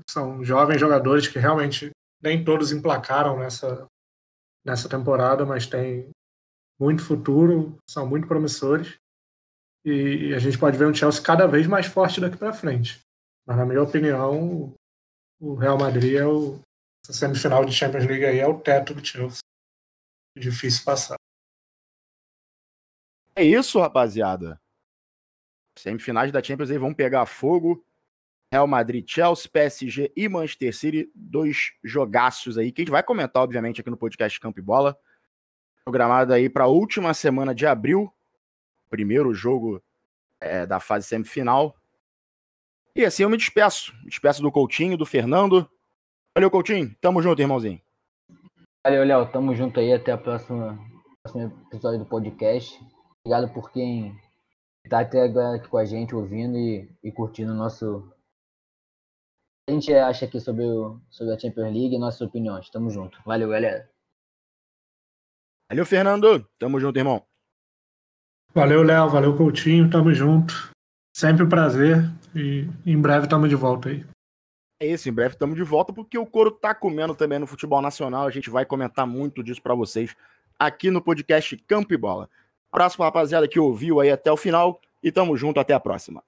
[0.09, 1.91] são jovens jogadores que realmente
[2.23, 3.87] nem todos emplacaram nessa,
[4.65, 6.11] nessa temporada, mas têm
[6.81, 8.99] muito futuro, são muito promissores.
[9.85, 13.01] E a gente pode ver um Chelsea cada vez mais forte daqui para frente.
[13.47, 14.75] Mas, na minha opinião,
[15.39, 16.61] o Real Madrid é o.
[17.05, 19.41] Essa semifinal de Champions League aí é o teto do Chelsea.
[20.37, 21.17] Difícil passar.
[23.35, 24.61] É isso, rapaziada.
[25.79, 27.85] Semifinais da Champions aí vão pegar fogo.
[28.53, 33.43] Real Madrid, Chelsea, PSG e Manchester City, dois jogaços aí, que a gente vai comentar,
[33.43, 34.99] obviamente, aqui no podcast Campo e Bola.
[35.85, 38.13] Programado aí para a última semana de abril,
[38.89, 39.83] primeiro jogo
[40.41, 41.75] é, da fase semifinal.
[42.95, 43.95] E assim eu me despeço.
[44.03, 45.69] Me despeço do Coutinho, do Fernando.
[46.35, 46.95] Valeu, Coutinho.
[47.01, 47.81] Tamo junto, irmãozinho.
[48.85, 49.31] Valeu, Léo.
[49.31, 49.93] Tamo junto aí.
[49.93, 50.79] Até a próxima,
[51.23, 52.79] próximo episódio do podcast.
[53.25, 54.19] Obrigado por quem
[54.89, 58.11] tá até agora aqui com a gente, ouvindo e, e curtindo o nosso
[59.71, 62.69] a gente acha aqui sobre, o, sobre a Champions League e nossas opiniões.
[62.71, 63.21] Tamo junto.
[63.25, 63.89] Valeu, galera.
[65.71, 66.45] Valeu, Fernando.
[66.59, 67.25] Tamo junto, irmão.
[68.53, 69.09] Valeu, Léo.
[69.09, 69.89] Valeu, Coutinho.
[69.89, 70.73] Tamo junto.
[71.17, 72.11] Sempre um prazer.
[72.35, 74.05] E em breve tamo de volta aí.
[74.83, 77.81] É isso, em breve estamos de volta, porque o couro tá comendo também no futebol
[77.83, 78.27] nacional.
[78.27, 80.17] A gente vai comentar muito disso para vocês
[80.59, 82.29] aqui no podcast Campo e Bola.
[82.71, 86.23] Próximo rapaziada que ouviu aí até o final e tamo junto, até a próxima.